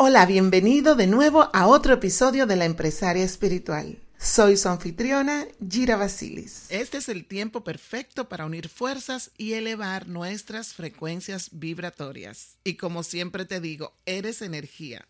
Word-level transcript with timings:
Hola, 0.00 0.26
bienvenido 0.26 0.94
de 0.94 1.08
nuevo 1.08 1.50
a 1.52 1.66
otro 1.66 1.94
episodio 1.94 2.46
de 2.46 2.54
La 2.54 2.66
Empresaria 2.66 3.24
Espiritual. 3.24 3.98
Soy 4.16 4.56
su 4.56 4.68
anfitriona, 4.68 5.44
Gira 5.68 5.96
Basilis. 5.96 6.70
Este 6.70 6.98
es 6.98 7.08
el 7.08 7.26
tiempo 7.26 7.64
perfecto 7.64 8.28
para 8.28 8.46
unir 8.46 8.68
fuerzas 8.68 9.32
y 9.36 9.54
elevar 9.54 10.06
nuestras 10.06 10.72
frecuencias 10.72 11.48
vibratorias. 11.50 12.58
Y 12.62 12.74
como 12.74 13.02
siempre 13.02 13.44
te 13.44 13.60
digo, 13.60 13.92
eres 14.06 14.40
energía. 14.40 15.04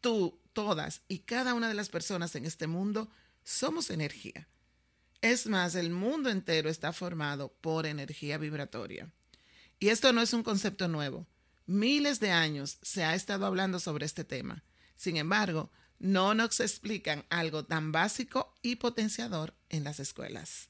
Tú, 0.00 0.40
todas 0.52 1.02
y 1.06 1.20
cada 1.20 1.54
una 1.54 1.68
de 1.68 1.74
las 1.74 1.88
personas 1.88 2.34
en 2.34 2.46
este 2.46 2.66
mundo 2.66 3.08
somos 3.44 3.90
energía. 3.90 4.48
Es 5.22 5.46
más, 5.46 5.76
el 5.76 5.90
mundo 5.90 6.30
entero 6.30 6.68
está 6.68 6.92
formado 6.92 7.52
por 7.60 7.86
energía 7.86 8.38
vibratoria. 8.38 9.08
Y 9.78 9.90
esto 9.90 10.12
no 10.12 10.20
es 10.20 10.32
un 10.32 10.42
concepto 10.42 10.88
nuevo 10.88 11.28
miles 11.66 12.20
de 12.20 12.30
años 12.30 12.78
se 12.82 13.04
ha 13.04 13.14
estado 13.14 13.46
hablando 13.46 13.78
sobre 13.80 14.06
este 14.06 14.24
tema. 14.24 14.64
Sin 14.96 15.16
embargo, 15.16 15.70
no 15.98 16.34
nos 16.34 16.60
explican 16.60 17.24
algo 17.30 17.64
tan 17.64 17.92
básico 17.92 18.54
y 18.62 18.76
potenciador 18.76 19.54
en 19.68 19.84
las 19.84 20.00
escuelas. 20.00 20.68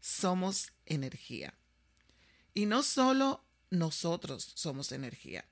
Somos 0.00 0.72
energía. 0.86 1.54
Y 2.54 2.66
no 2.66 2.82
solo 2.82 3.44
nosotros 3.70 4.52
somos 4.54 4.92
energía. 4.92 5.44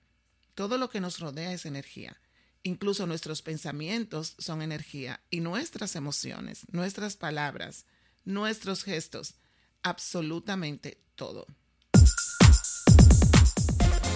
Todo 0.54 0.78
lo 0.78 0.90
que 0.90 1.00
nos 1.00 1.18
rodea 1.20 1.52
es 1.52 1.66
energía. 1.66 2.20
Incluso 2.62 3.06
nuestros 3.06 3.42
pensamientos 3.42 4.34
son 4.38 4.62
energía 4.62 5.20
y 5.30 5.40
nuestras 5.40 5.94
emociones, 5.94 6.62
nuestras 6.72 7.16
palabras, 7.16 7.84
nuestros 8.24 8.82
gestos, 8.82 9.34
absolutamente 9.82 11.00
todo. 11.14 11.46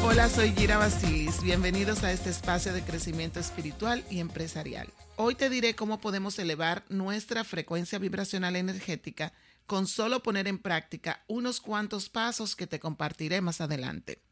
Hola, 0.02 0.30
soy 0.30 0.52
Gira 0.52 0.78
Basilis. 0.78 1.42
Bienvenidos 1.42 2.04
a 2.04 2.10
este 2.10 2.30
espacio 2.30 2.72
de 2.72 2.82
crecimiento 2.82 3.38
espiritual 3.38 4.02
y 4.08 4.20
empresarial. 4.20 4.88
Hoy 5.16 5.34
te 5.34 5.50
diré 5.50 5.76
cómo 5.76 6.00
podemos 6.00 6.38
elevar 6.38 6.84
nuestra 6.88 7.44
frecuencia 7.44 7.98
vibracional 7.98 8.56
energética 8.56 9.34
con 9.66 9.86
solo 9.86 10.22
poner 10.22 10.48
en 10.48 10.58
práctica 10.58 11.22
unos 11.28 11.60
cuantos 11.60 12.08
pasos 12.08 12.56
que 12.56 12.66
te 12.66 12.80
compartiré 12.80 13.42
más 13.42 13.60
adelante. 13.60 14.22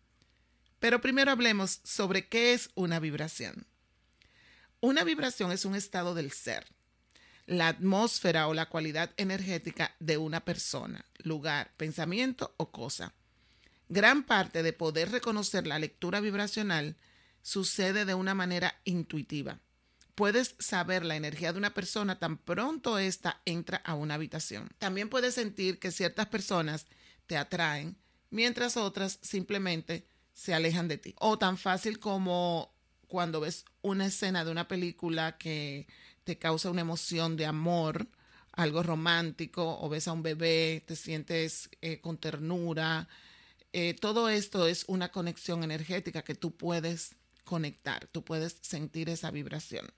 Pero 0.80 1.02
primero 1.02 1.30
hablemos 1.30 1.80
sobre 1.84 2.28
qué 2.28 2.54
es 2.54 2.70
una 2.74 2.98
vibración. 2.98 3.66
Una 4.80 5.04
vibración 5.04 5.52
es 5.52 5.66
un 5.66 5.74
estado 5.74 6.14
del 6.14 6.32
ser, 6.32 6.66
la 7.44 7.68
atmósfera 7.68 8.48
o 8.48 8.54
la 8.54 8.70
cualidad 8.70 9.10
energética 9.18 9.94
de 10.00 10.16
una 10.16 10.46
persona, 10.46 11.04
lugar, 11.18 11.72
pensamiento 11.76 12.54
o 12.56 12.70
cosa 12.70 13.12
Gran 13.88 14.24
parte 14.24 14.62
de 14.62 14.72
poder 14.72 15.10
reconocer 15.10 15.66
la 15.66 15.78
lectura 15.78 16.20
vibracional 16.20 16.96
sucede 17.42 18.04
de 18.04 18.14
una 18.14 18.34
manera 18.34 18.80
intuitiva. 18.84 19.60
Puedes 20.14 20.56
saber 20.58 21.04
la 21.04 21.16
energía 21.16 21.52
de 21.52 21.58
una 21.58 21.74
persona 21.74 22.18
tan 22.18 22.38
pronto 22.38 22.98
ésta 22.98 23.40
entra 23.44 23.78
a 23.78 23.94
una 23.94 24.14
habitación. 24.14 24.68
También 24.78 25.08
puedes 25.08 25.34
sentir 25.34 25.78
que 25.78 25.92
ciertas 25.92 26.26
personas 26.26 26.86
te 27.26 27.36
atraen, 27.36 27.96
mientras 28.30 28.76
otras 28.76 29.18
simplemente 29.22 30.06
se 30.34 30.54
alejan 30.54 30.88
de 30.88 30.98
ti. 30.98 31.14
O 31.18 31.38
tan 31.38 31.56
fácil 31.56 31.98
como 31.98 32.74
cuando 33.06 33.40
ves 33.40 33.64
una 33.80 34.06
escena 34.06 34.44
de 34.44 34.50
una 34.50 34.68
película 34.68 35.38
que 35.38 35.86
te 36.24 36.38
causa 36.38 36.70
una 36.70 36.82
emoción 36.82 37.36
de 37.36 37.46
amor, 37.46 38.06
algo 38.52 38.82
romántico, 38.82 39.78
o 39.80 39.88
ves 39.88 40.08
a 40.08 40.12
un 40.12 40.22
bebé, 40.22 40.82
te 40.86 40.96
sientes 40.96 41.70
eh, 41.80 42.00
con 42.00 42.18
ternura, 42.18 43.08
eh, 43.72 43.94
todo 43.94 44.28
esto 44.28 44.66
es 44.66 44.84
una 44.88 45.10
conexión 45.10 45.62
energética 45.62 46.22
que 46.22 46.34
tú 46.34 46.56
puedes 46.56 47.16
conectar, 47.44 48.06
tú 48.08 48.24
puedes 48.24 48.56
sentir 48.60 49.08
esa 49.08 49.30
vibración. 49.30 49.92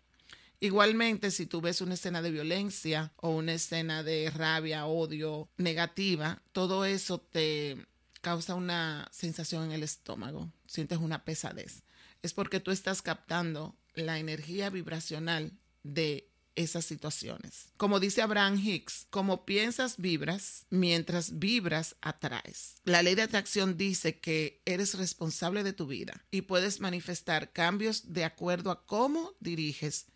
Igualmente, 0.61 1.31
si 1.31 1.47
tú 1.47 1.61
ves 1.61 1.81
una 1.81 1.95
escena 1.95 2.21
de 2.21 2.31
violencia 2.31 3.13
o 3.17 3.31
una 3.31 3.55
escena 3.55 4.03
de 4.03 4.31
rabia, 4.31 4.87
odio, 4.87 5.49
negativa, 5.57 6.43
todo 6.53 6.85
eso 6.85 7.19
te 7.19 7.87
causa 8.21 8.55
una 8.55 9.09
sensación 9.11 9.65
en 9.65 9.73
el 9.73 9.83
estómago, 9.83 10.53
sientes 10.67 10.99
una 10.99 11.25
pesadez. 11.25 11.83
Es 12.23 12.35
porque 12.35 12.61
tú 12.61 12.71
estás 12.71 13.01
captando 13.01 13.75
la 13.95 14.19
energía 14.19 14.69
vibracional 14.69 15.53
de 15.83 16.30
esas 16.61 16.85
situaciones. 16.85 17.69
Como 17.77 18.01
dice 18.01 18.23
Abraham 18.23 18.59
Hicks, 18.59 19.07
como 19.11 19.45
piensas, 19.45 19.97
vibras, 19.99 20.67
mientras 20.71 21.39
vibras, 21.39 21.97
atraes. 22.01 22.77
La 22.85 23.03
ley 23.03 23.15
de 23.15 23.23
atracción 23.23 23.77
dice 23.77 24.19
que 24.19 24.63
eres 24.65 24.95
responsable 24.95 25.63
de 25.63 25.73
tu 25.73 25.87
vida 25.87 26.25
y 26.31 26.43
puedes 26.43 26.81
manifestar 26.81 27.53
cambios 27.53 28.13
de 28.13 28.25
acuerdo 28.25 28.71
a 28.71 28.85
cómo 28.87 29.35
diriges 29.41 30.07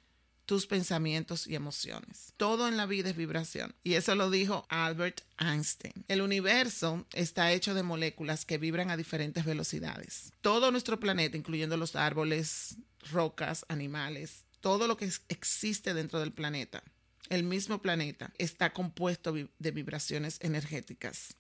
tus 0.46 0.66
pensamientos 0.66 1.46
y 1.46 1.54
emociones. 1.54 2.32
Todo 2.36 2.68
en 2.68 2.76
la 2.76 2.86
vida 2.86 3.10
es 3.10 3.16
vibración. 3.16 3.74
Y 3.82 3.94
eso 3.94 4.14
lo 4.14 4.30
dijo 4.30 4.66
Albert 4.68 5.22
Einstein. 5.38 6.04
El 6.08 6.20
universo 6.20 7.06
está 7.12 7.52
hecho 7.52 7.74
de 7.74 7.82
moléculas 7.82 8.44
que 8.44 8.58
vibran 8.58 8.90
a 8.90 8.96
diferentes 8.96 9.44
velocidades. 9.44 10.32
Todo 10.40 10.70
nuestro 10.70 11.00
planeta, 11.00 11.36
incluyendo 11.36 11.76
los 11.76 11.96
árboles, 11.96 12.76
rocas, 13.10 13.64
animales, 13.68 14.44
todo 14.64 14.88
lo 14.88 14.96
que 14.96 15.12
existe 15.28 15.92
dentro 15.92 16.20
del 16.20 16.32
planeta, 16.32 16.82
el 17.28 17.42
mismo 17.42 17.82
planeta, 17.82 18.32
está 18.38 18.72
compuesto 18.72 19.34
de 19.34 19.70
vibraciones 19.70 20.38
energéticas. 20.40 21.36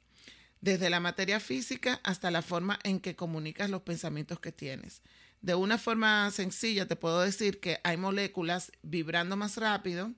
Desde 0.60 0.90
la 0.90 1.00
materia 1.00 1.40
física 1.40 2.02
hasta 2.04 2.30
la 2.30 2.42
forma 2.42 2.78
en 2.82 3.00
que 3.00 3.16
comunicas 3.16 3.70
los 3.70 3.80
pensamientos 3.80 4.40
que 4.40 4.52
tienes. 4.52 5.00
De 5.40 5.54
una 5.54 5.78
forma 5.78 6.30
sencilla 6.32 6.86
te 6.86 6.96
puedo 6.96 7.22
decir 7.22 7.60
que 7.60 7.80
hay 7.82 7.96
moléculas 7.96 8.72
vibrando 8.82 9.38
más 9.38 9.56
rápido 9.56 10.12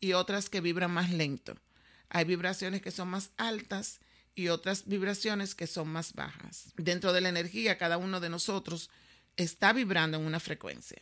y 0.00 0.14
otras 0.14 0.50
que 0.50 0.60
vibran 0.60 0.90
más 0.90 1.12
lento. 1.12 1.54
Hay 2.08 2.24
vibraciones 2.24 2.82
que 2.82 2.90
son 2.90 3.10
más 3.10 3.30
altas 3.36 4.00
y 4.34 4.48
otras 4.48 4.88
vibraciones 4.88 5.54
que 5.54 5.68
son 5.68 5.86
más 5.86 6.14
bajas. 6.14 6.72
Dentro 6.76 7.12
de 7.12 7.20
la 7.20 7.28
energía, 7.28 7.78
cada 7.78 7.96
uno 7.96 8.18
de 8.18 8.28
nosotros 8.28 8.90
está 9.36 9.72
vibrando 9.72 10.16
en 10.18 10.26
una 10.26 10.40
frecuencia. 10.40 11.00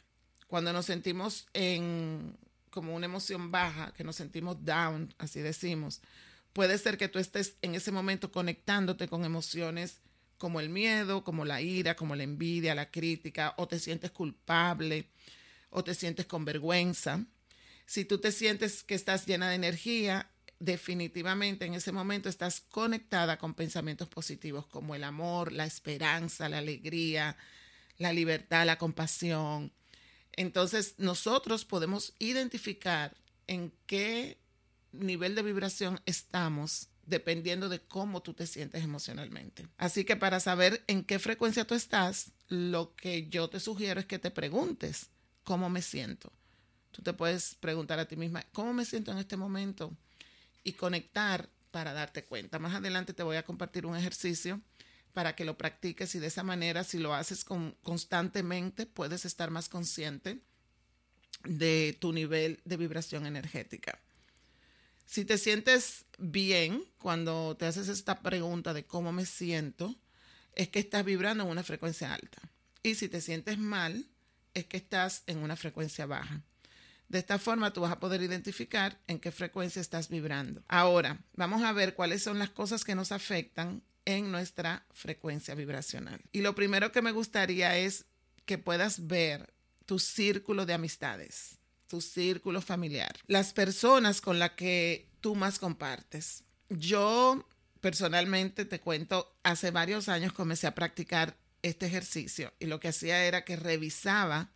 Cuando 0.49 0.73
nos 0.73 0.87
sentimos 0.87 1.47
en 1.53 2.37
como 2.71 2.95
una 2.95 3.07
emoción 3.07 3.51
baja, 3.51 3.93
que 3.97 4.05
nos 4.05 4.17
sentimos 4.17 4.65
down, 4.65 5.15
así 5.19 5.41
decimos, 5.41 6.01
puede 6.53 6.77
ser 6.79 6.99
que 6.99 7.09
tú 7.09 7.19
estés 7.19 7.57
en 7.63 7.75
ese 7.75 7.93
momento 7.93 8.33
conectándote 8.33 9.09
con 9.09 9.25
emociones 9.25 10.01
como 10.39 10.61
el 10.61 10.69
miedo, 10.69 11.25
como 11.25 11.45
la 11.45 11.61
ira, 11.61 11.97
como 11.97 12.15
la 12.17 12.23
envidia, 12.23 12.75
la 12.75 12.91
crítica, 12.91 13.55
o 13.57 13.69
te 13.69 13.79
sientes 13.79 14.11
culpable, 14.11 15.11
o 15.71 15.83
te 15.85 15.95
sientes 15.95 16.27
con 16.27 16.45
vergüenza. 16.45 17.25
Si 17.87 18.05
tú 18.05 18.19
te 18.19 18.33
sientes 18.33 18.85
que 18.85 18.95
estás 18.95 19.27
llena 19.27 19.49
de 19.49 19.57
energía, 19.57 20.31
definitivamente 20.61 21.65
en 21.67 21.75
ese 21.75 21.93
momento 21.93 22.29
estás 22.29 22.61
conectada 22.61 23.39
con 23.39 23.55
pensamientos 23.55 24.09
positivos 24.09 24.67
como 24.67 24.95
el 24.95 25.05
amor, 25.05 25.53
la 25.53 25.67
esperanza, 25.67 26.49
la 26.49 26.59
alegría, 26.59 27.37
la 27.99 28.13
libertad, 28.13 28.67
la 28.67 28.79
compasión, 28.79 29.73
entonces, 30.39 30.95
nosotros 30.99 31.65
podemos 31.65 32.15
identificar 32.21 33.17
en 33.49 33.73
qué 33.87 34.39
nivel 34.93 35.35
de 35.35 35.43
vibración 35.43 36.01
estamos 36.07 36.91
dependiendo 37.07 37.69
de 37.69 37.81
cómo 37.81 38.23
tú 38.23 38.35
te 38.35 38.47
sientes 38.47 38.85
emocionalmente. 38.85 39.67
Así 39.79 40.05
que 40.05 40.15
para 40.15 40.39
saber 40.39 40.85
en 40.87 41.03
qué 41.03 41.19
frecuencia 41.19 41.67
tú 41.67 41.75
estás, 41.75 42.31
lo 42.47 42.95
que 42.95 43.27
yo 43.29 43.51
te 43.51 43.59
sugiero 43.59 43.99
es 43.99 44.07
que 44.07 44.21
te 44.21 44.31
preguntes 44.31 45.11
cómo 45.43 45.69
me 45.71 45.83
siento. 45.83 46.33
Tú 46.93 47.03
te 47.03 47.15
puedes 47.15 47.57
preguntar 47.57 47.99
a 47.99 48.07
ti 48.07 48.15
misma, 48.15 48.45
¿cómo 48.53 48.73
me 48.73 48.85
siento 48.85 49.11
en 49.11 49.19
este 49.19 49.37
momento? 49.37 49.93
Y 50.63 50.75
conectar 50.75 51.49
para 51.73 51.93
darte 51.93 52.25
cuenta. 52.25 52.61
Más 52.61 52.77
adelante 52.77 53.13
te 53.13 53.25
voy 53.25 53.39
a 53.39 53.45
compartir 53.45 53.87
un 53.87 53.97
ejercicio 53.97 54.61
para 55.19 55.35
que 55.35 55.45
lo 55.45 55.59
practiques 55.59 56.15
y 56.15 56.21
de 56.21 56.29
esa 56.29 56.45
manera, 56.45 56.85
si 56.85 56.97
lo 56.97 57.13
haces 57.13 57.45
constantemente, 57.83 58.87
puedes 58.87 59.25
estar 59.25 59.51
más 59.51 59.69
consciente 59.69 60.39
de 61.43 61.99
tu 61.99 62.13
nivel 62.13 62.61
de 62.65 62.77
vibración 62.77 63.27
energética. 63.27 63.99
Si 65.07 65.25
te 65.25 65.37
sientes 65.37 66.05
bien 66.19 66.85
cuando 66.99 67.57
te 67.57 67.67
haces 67.67 67.89
esta 67.89 68.21
pregunta 68.21 68.73
de 68.75 68.87
cómo 68.87 69.11
me 69.11 69.27
siento, 69.27 69.97
es 70.55 70.69
que 70.69 70.79
estás 70.79 71.05
vibrando 71.05 71.43
en 71.43 71.51
una 71.51 71.65
frecuencia 71.65 72.15
alta. 72.15 72.41
Y 72.85 72.95
si 72.95 73.09
te 73.09 73.21
sientes 73.21 73.59
mal, 73.59 74.07
es 74.55 74.67
que 74.67 74.77
estás 74.77 75.25
en 75.27 75.39
una 75.39 75.57
frecuencia 75.57 76.07
baja. 76.07 76.43
De 77.09 77.19
esta 77.19 77.41
forma 77.41 77.73
tú 77.73 77.81
vas 77.81 77.91
a 77.91 77.99
poder 77.99 78.23
identificar 78.23 79.01
en 79.09 79.19
qué 79.19 79.33
frecuencia 79.33 79.83
estás 79.83 80.11
vibrando. 80.11 80.63
Ahora, 80.69 81.19
vamos 81.33 81.65
a 81.65 81.73
ver 81.73 81.97
cuáles 81.97 82.23
son 82.23 82.39
las 82.39 82.51
cosas 82.51 82.85
que 82.85 82.95
nos 82.95 83.11
afectan 83.11 83.83
en 84.09 84.33
nuestra 84.33 84.87
frecuencia 84.91 85.55
vibracional. 85.55 86.19
Y 86.33 86.41
lo 86.41 86.55
primero 86.55 86.93
que 86.93 87.03
me 87.03 87.13
gustaría 87.13 87.77
es 87.77 88.07
que 88.47 88.57
puedas 88.57 89.07
ver 89.07 89.53
tu 89.85 89.99
círculo 89.99 90.65
de 90.65 90.73
amistades, 90.73 91.59
tu 91.89 92.01
círculo 92.01 92.63
familiar, 92.63 93.15
las 93.27 93.53
personas 93.53 94.23
con 94.23 94.39
las 94.39 94.53
que 94.53 95.11
tú 95.21 95.35
más 95.35 95.59
compartes. 95.59 96.45
Yo 96.71 97.47
personalmente 97.83 98.65
te 98.65 98.81
cuento, 98.81 99.37
hace 99.43 99.71
varios 99.73 100.09
años 100.09 100.33
comencé 100.33 100.67
a 100.67 100.75
practicar 100.75 101.37
este 101.61 101.85
ejercicio 101.85 102.55
y 102.59 102.65
lo 102.65 102.81
que 102.81 102.89
hacía 102.89 103.27
era 103.27 103.45
que 103.45 103.57
revisaba 103.57 104.51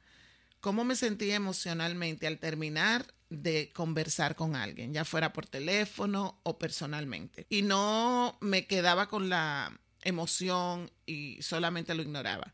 cómo 0.61 0.83
me 0.83 0.97
sentía 0.97 1.35
emocionalmente 1.35 2.27
al 2.27 2.39
terminar 2.39 3.05
de 3.33 3.73
conversar 3.73 4.37
con 4.37 4.57
alguien, 4.57 4.93
ya 4.93 5.05
fuera 5.05 5.33
por 5.33 5.47
teléfono 5.47 6.41
o 6.43 6.59
personalmente. 6.59 7.47
Y 7.49 7.63
no 7.63 8.37
me 8.41 8.67
quedaba 8.67 9.09
con 9.09 9.29
la 9.29 9.81
emoción 10.03 10.91
y 11.07 11.41
solamente 11.41 11.95
lo 11.95 12.03
ignoraba, 12.03 12.53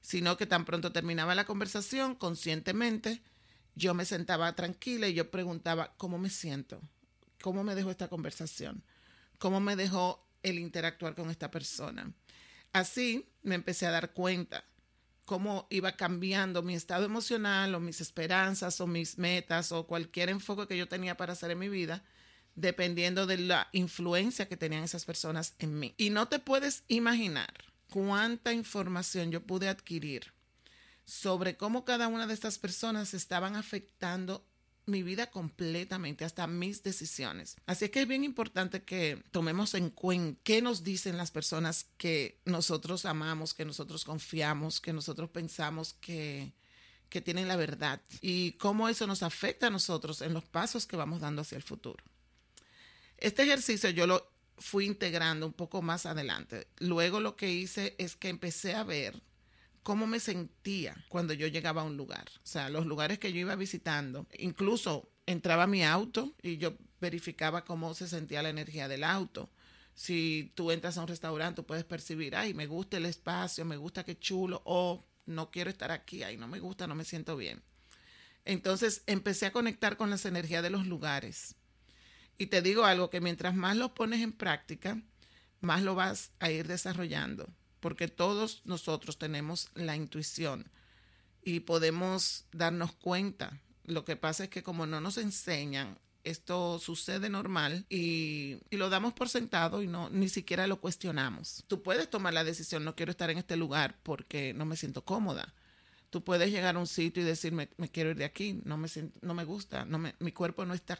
sino 0.00 0.36
que 0.36 0.46
tan 0.46 0.64
pronto 0.64 0.92
terminaba 0.92 1.34
la 1.34 1.44
conversación, 1.44 2.14
conscientemente, 2.14 3.22
yo 3.74 3.94
me 3.94 4.04
sentaba 4.04 4.54
tranquila 4.54 5.08
y 5.08 5.14
yo 5.14 5.30
preguntaba, 5.30 5.94
¿cómo 5.96 6.18
me 6.18 6.30
siento? 6.30 6.80
¿Cómo 7.42 7.64
me 7.64 7.74
dejó 7.74 7.90
esta 7.90 8.08
conversación? 8.08 8.84
¿Cómo 9.38 9.60
me 9.60 9.76
dejó 9.76 10.28
el 10.42 10.58
interactuar 10.58 11.14
con 11.14 11.30
esta 11.30 11.50
persona? 11.50 12.12
Así 12.72 13.28
me 13.42 13.54
empecé 13.54 13.86
a 13.86 13.90
dar 13.90 14.12
cuenta 14.12 14.64
cómo 15.30 15.68
iba 15.70 15.92
cambiando 15.92 16.60
mi 16.60 16.74
estado 16.74 17.04
emocional 17.04 17.72
o 17.76 17.78
mis 17.78 18.00
esperanzas 18.00 18.80
o 18.80 18.88
mis 18.88 19.16
metas 19.16 19.70
o 19.70 19.86
cualquier 19.86 20.28
enfoque 20.28 20.66
que 20.66 20.76
yo 20.76 20.88
tenía 20.88 21.16
para 21.16 21.34
hacer 21.34 21.52
en 21.52 21.60
mi 21.60 21.68
vida, 21.68 22.02
dependiendo 22.56 23.28
de 23.28 23.38
la 23.38 23.68
influencia 23.70 24.48
que 24.48 24.56
tenían 24.56 24.82
esas 24.82 25.04
personas 25.04 25.54
en 25.60 25.78
mí. 25.78 25.94
Y 25.98 26.10
no 26.10 26.26
te 26.26 26.40
puedes 26.40 26.82
imaginar 26.88 27.54
cuánta 27.90 28.52
información 28.52 29.30
yo 29.30 29.40
pude 29.46 29.68
adquirir 29.68 30.32
sobre 31.04 31.56
cómo 31.56 31.84
cada 31.84 32.08
una 32.08 32.26
de 32.26 32.34
estas 32.34 32.58
personas 32.58 33.14
estaban 33.14 33.54
afectando 33.54 34.44
mi 34.86 35.02
vida 35.02 35.30
completamente, 35.30 36.24
hasta 36.24 36.46
mis 36.46 36.82
decisiones. 36.82 37.56
Así 37.66 37.88
que 37.88 38.02
es 38.02 38.08
bien 38.08 38.24
importante 38.24 38.82
que 38.82 39.22
tomemos 39.30 39.74
en 39.74 39.90
cuenta 39.90 40.40
qué 40.42 40.62
nos 40.62 40.82
dicen 40.82 41.16
las 41.16 41.30
personas 41.30 41.86
que 41.96 42.40
nosotros 42.44 43.04
amamos, 43.04 43.54
que 43.54 43.64
nosotros 43.64 44.04
confiamos, 44.04 44.80
que 44.80 44.92
nosotros 44.92 45.30
pensamos 45.30 45.94
que, 45.94 46.52
que 47.08 47.20
tienen 47.20 47.48
la 47.48 47.56
verdad 47.56 48.00
y 48.20 48.52
cómo 48.52 48.88
eso 48.88 49.06
nos 49.06 49.22
afecta 49.22 49.68
a 49.68 49.70
nosotros 49.70 50.22
en 50.22 50.34
los 50.34 50.44
pasos 50.44 50.86
que 50.86 50.96
vamos 50.96 51.20
dando 51.20 51.42
hacia 51.42 51.56
el 51.56 51.62
futuro. 51.62 52.02
Este 53.18 53.42
ejercicio 53.42 53.90
yo 53.90 54.06
lo 54.06 54.30
fui 54.58 54.86
integrando 54.86 55.46
un 55.46 55.52
poco 55.52 55.82
más 55.82 56.06
adelante. 56.06 56.68
Luego 56.78 57.20
lo 57.20 57.36
que 57.36 57.50
hice 57.50 57.94
es 57.98 58.16
que 58.16 58.28
empecé 58.28 58.74
a 58.74 58.84
ver 58.84 59.20
cómo 59.82 60.06
me 60.06 60.20
sentía 60.20 61.04
cuando 61.08 61.32
yo 61.32 61.46
llegaba 61.46 61.82
a 61.82 61.84
un 61.84 61.96
lugar. 61.96 62.28
O 62.36 62.46
sea, 62.46 62.68
los 62.68 62.86
lugares 62.86 63.18
que 63.18 63.32
yo 63.32 63.40
iba 63.40 63.56
visitando, 63.56 64.26
incluso 64.38 65.10
entraba 65.26 65.64
a 65.64 65.68
mi 65.68 65.84
auto 65.84 66.34
y 66.42 66.58
yo 66.58 66.76
verificaba 67.00 67.64
cómo 67.64 67.94
se 67.94 68.08
sentía 68.08 68.42
la 68.42 68.50
energía 68.50 68.88
del 68.88 69.04
auto. 69.04 69.50
Si 69.94 70.52
tú 70.54 70.70
entras 70.70 70.98
a 70.98 71.02
un 71.02 71.08
restaurante, 71.08 71.56
tú 71.56 71.66
puedes 71.66 71.84
percibir, 71.84 72.36
ay, 72.36 72.54
me 72.54 72.66
gusta 72.66 72.96
el 72.96 73.06
espacio, 73.06 73.64
me 73.64 73.76
gusta 73.76 74.04
qué 74.04 74.18
chulo, 74.18 74.62
o 74.64 75.06
no 75.26 75.50
quiero 75.50 75.70
estar 75.70 75.90
aquí, 75.90 76.22
ay, 76.22 76.36
no 76.36 76.48
me 76.48 76.60
gusta, 76.60 76.86
no 76.86 76.94
me 76.94 77.04
siento 77.04 77.36
bien. 77.36 77.62
Entonces 78.44 79.02
empecé 79.06 79.46
a 79.46 79.52
conectar 79.52 79.96
con 79.96 80.10
las 80.10 80.24
energías 80.24 80.62
de 80.62 80.70
los 80.70 80.86
lugares. 80.86 81.56
Y 82.38 82.46
te 82.46 82.62
digo 82.62 82.84
algo, 82.84 83.10
que 83.10 83.20
mientras 83.20 83.54
más 83.54 83.76
lo 83.76 83.94
pones 83.94 84.22
en 84.22 84.32
práctica, 84.32 85.02
más 85.60 85.82
lo 85.82 85.94
vas 85.94 86.32
a 86.38 86.50
ir 86.50 86.66
desarrollando 86.66 87.52
porque 87.80 88.08
todos 88.08 88.62
nosotros 88.64 89.18
tenemos 89.18 89.70
la 89.74 89.96
intuición 89.96 90.70
y 91.42 91.60
podemos 91.60 92.44
darnos 92.52 92.92
cuenta. 92.92 93.58
Lo 93.84 94.04
que 94.04 94.16
pasa 94.16 94.44
es 94.44 94.50
que 94.50 94.62
como 94.62 94.86
no 94.86 95.00
nos 95.00 95.18
enseñan, 95.18 95.98
esto 96.22 96.78
sucede 96.78 97.30
normal 97.30 97.86
y, 97.88 98.58
lo 98.70 98.90
damos 98.90 99.14
por 99.14 99.28
sentado 99.28 99.82
y 99.82 99.86
no 99.86 100.10
ni 100.10 100.28
siquiera 100.28 100.66
lo 100.66 100.80
cuestionamos. 100.80 101.64
Tú 101.66 101.82
puedes 101.82 102.08
tomar 102.10 102.34
la 102.34 102.44
decisión, 102.44 102.84
no 102.84 102.94
quiero 102.94 103.10
estar 103.10 103.30
en 103.30 103.38
este 103.38 103.56
lugar 103.56 103.98
porque 104.02 104.52
no 104.54 104.64
me 104.64 104.76
siento 104.76 105.04
cómoda. 105.04 105.54
Tú 106.10 106.24
puedes 106.24 106.50
llegar 106.50 106.76
a 106.76 106.78
un 106.78 106.86
sitio 106.86 107.22
y 107.22 107.26
decirme, 107.26 107.70
me 107.76 107.88
quiero 107.88 108.10
ir 108.10 108.16
de 108.16 108.24
aquí, 108.24 108.60
no 108.64 108.76
me, 108.76 108.88
no 109.22 109.34
me 109.34 109.44
gusta, 109.44 109.84
no 109.84 109.98
me, 109.98 110.14
mi 110.18 110.32
cuerpo 110.32 110.66
no 110.66 110.74
está 110.74 110.98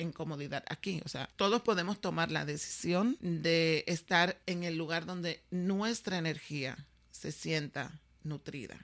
en 0.00 0.12
comodidad 0.12 0.64
aquí. 0.68 1.00
O 1.04 1.08
sea, 1.08 1.28
todos 1.36 1.62
podemos 1.62 2.00
tomar 2.00 2.30
la 2.30 2.44
decisión 2.44 3.16
de 3.20 3.84
estar 3.86 4.40
en 4.46 4.64
el 4.64 4.76
lugar 4.76 5.06
donde 5.06 5.42
nuestra 5.50 6.18
energía 6.18 6.86
se 7.10 7.32
sienta 7.32 8.00
nutrida. 8.22 8.78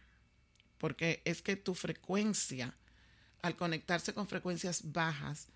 Porque 0.78 1.22
es 1.24 1.42
que 1.42 1.56
tu 1.56 1.74
frecuencia, 1.74 2.74
al 3.42 3.56
conectarse 3.56 4.12
con 4.12 4.28
frecuencias 4.28 4.92
bajas, 4.92 5.48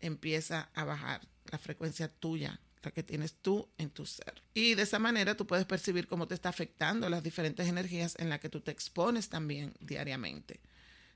empieza 0.00 0.68
a 0.74 0.84
bajar 0.84 1.20
la 1.50 1.58
frecuencia 1.58 2.08
tuya, 2.08 2.60
la 2.82 2.90
que 2.90 3.02
tienes 3.02 3.34
tú 3.34 3.68
en 3.78 3.90
tu 3.90 4.04
ser. 4.04 4.42
Y 4.52 4.74
de 4.74 4.82
esa 4.82 4.98
manera 4.98 5.36
tú 5.36 5.46
puedes 5.46 5.64
percibir 5.64 6.06
cómo 6.06 6.26
te 6.26 6.34
está 6.34 6.48
afectando 6.48 7.08
las 7.08 7.22
diferentes 7.22 7.68
energías 7.68 8.16
en 8.18 8.28
las 8.28 8.40
que 8.40 8.48
tú 8.48 8.60
te 8.60 8.72
expones 8.72 9.28
también 9.28 9.72
diariamente 9.80 10.60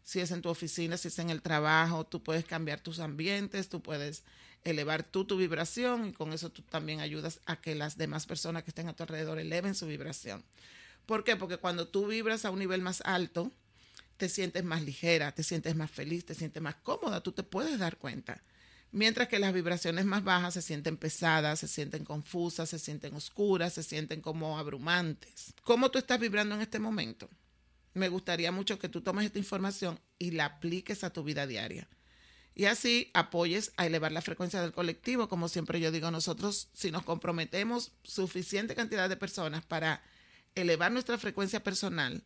si 0.08 0.20
es 0.20 0.30
en 0.30 0.40
tu 0.40 0.48
oficina, 0.48 0.96
si 0.96 1.08
es 1.08 1.18
en 1.18 1.28
el 1.28 1.42
trabajo, 1.42 2.06
tú 2.06 2.22
puedes 2.22 2.46
cambiar 2.46 2.80
tus 2.80 2.98
ambientes, 2.98 3.68
tú 3.68 3.82
puedes 3.82 4.22
elevar 4.64 5.02
tú 5.02 5.26
tu 5.26 5.36
vibración 5.36 6.08
y 6.08 6.12
con 6.14 6.32
eso 6.32 6.48
tú 6.48 6.62
también 6.62 7.00
ayudas 7.00 7.40
a 7.44 7.60
que 7.60 7.74
las 7.74 7.98
demás 7.98 8.24
personas 8.24 8.62
que 8.64 8.70
estén 8.70 8.88
a 8.88 8.96
tu 8.96 9.02
alrededor 9.02 9.38
eleven 9.38 9.74
su 9.74 9.86
vibración. 9.86 10.42
¿Por 11.04 11.24
qué? 11.24 11.36
Porque 11.36 11.58
cuando 11.58 11.88
tú 11.88 12.06
vibras 12.06 12.46
a 12.46 12.50
un 12.50 12.58
nivel 12.58 12.80
más 12.80 13.02
alto, 13.02 13.52
te 14.16 14.30
sientes 14.30 14.64
más 14.64 14.80
ligera, 14.80 15.32
te 15.32 15.42
sientes 15.42 15.76
más 15.76 15.90
feliz, 15.90 16.24
te 16.24 16.34
sientes 16.34 16.62
más 16.62 16.76
cómoda, 16.76 17.22
tú 17.22 17.32
te 17.32 17.42
puedes 17.42 17.78
dar 17.78 17.98
cuenta. 17.98 18.42
Mientras 18.92 19.28
que 19.28 19.38
las 19.38 19.52
vibraciones 19.52 20.06
más 20.06 20.24
bajas 20.24 20.54
se 20.54 20.62
sienten 20.62 20.96
pesadas, 20.96 21.60
se 21.60 21.68
sienten 21.68 22.06
confusas, 22.06 22.70
se 22.70 22.78
sienten 22.78 23.14
oscuras, 23.14 23.74
se 23.74 23.82
sienten 23.82 24.22
como 24.22 24.58
abrumantes. 24.58 25.52
¿Cómo 25.64 25.90
tú 25.90 25.98
estás 25.98 26.18
vibrando 26.18 26.54
en 26.54 26.62
este 26.62 26.78
momento? 26.78 27.28
Me 27.98 28.08
gustaría 28.08 28.52
mucho 28.52 28.78
que 28.78 28.88
tú 28.88 29.02
tomes 29.02 29.26
esta 29.26 29.38
información 29.38 30.00
y 30.18 30.30
la 30.30 30.46
apliques 30.46 31.04
a 31.04 31.12
tu 31.12 31.22
vida 31.22 31.46
diaria. 31.46 31.88
Y 32.54 32.64
así 32.64 33.10
apoyes 33.14 33.72
a 33.76 33.86
elevar 33.86 34.10
la 34.10 34.22
frecuencia 34.22 34.60
del 34.60 34.72
colectivo. 34.72 35.28
Como 35.28 35.48
siempre 35.48 35.78
yo 35.78 35.92
digo, 35.92 36.10
nosotros 36.10 36.70
si 36.72 36.90
nos 36.90 37.04
comprometemos 37.04 37.92
suficiente 38.02 38.74
cantidad 38.74 39.08
de 39.08 39.16
personas 39.16 39.64
para 39.64 40.02
elevar 40.56 40.90
nuestra 40.90 41.18
frecuencia 41.18 41.62
personal, 41.62 42.24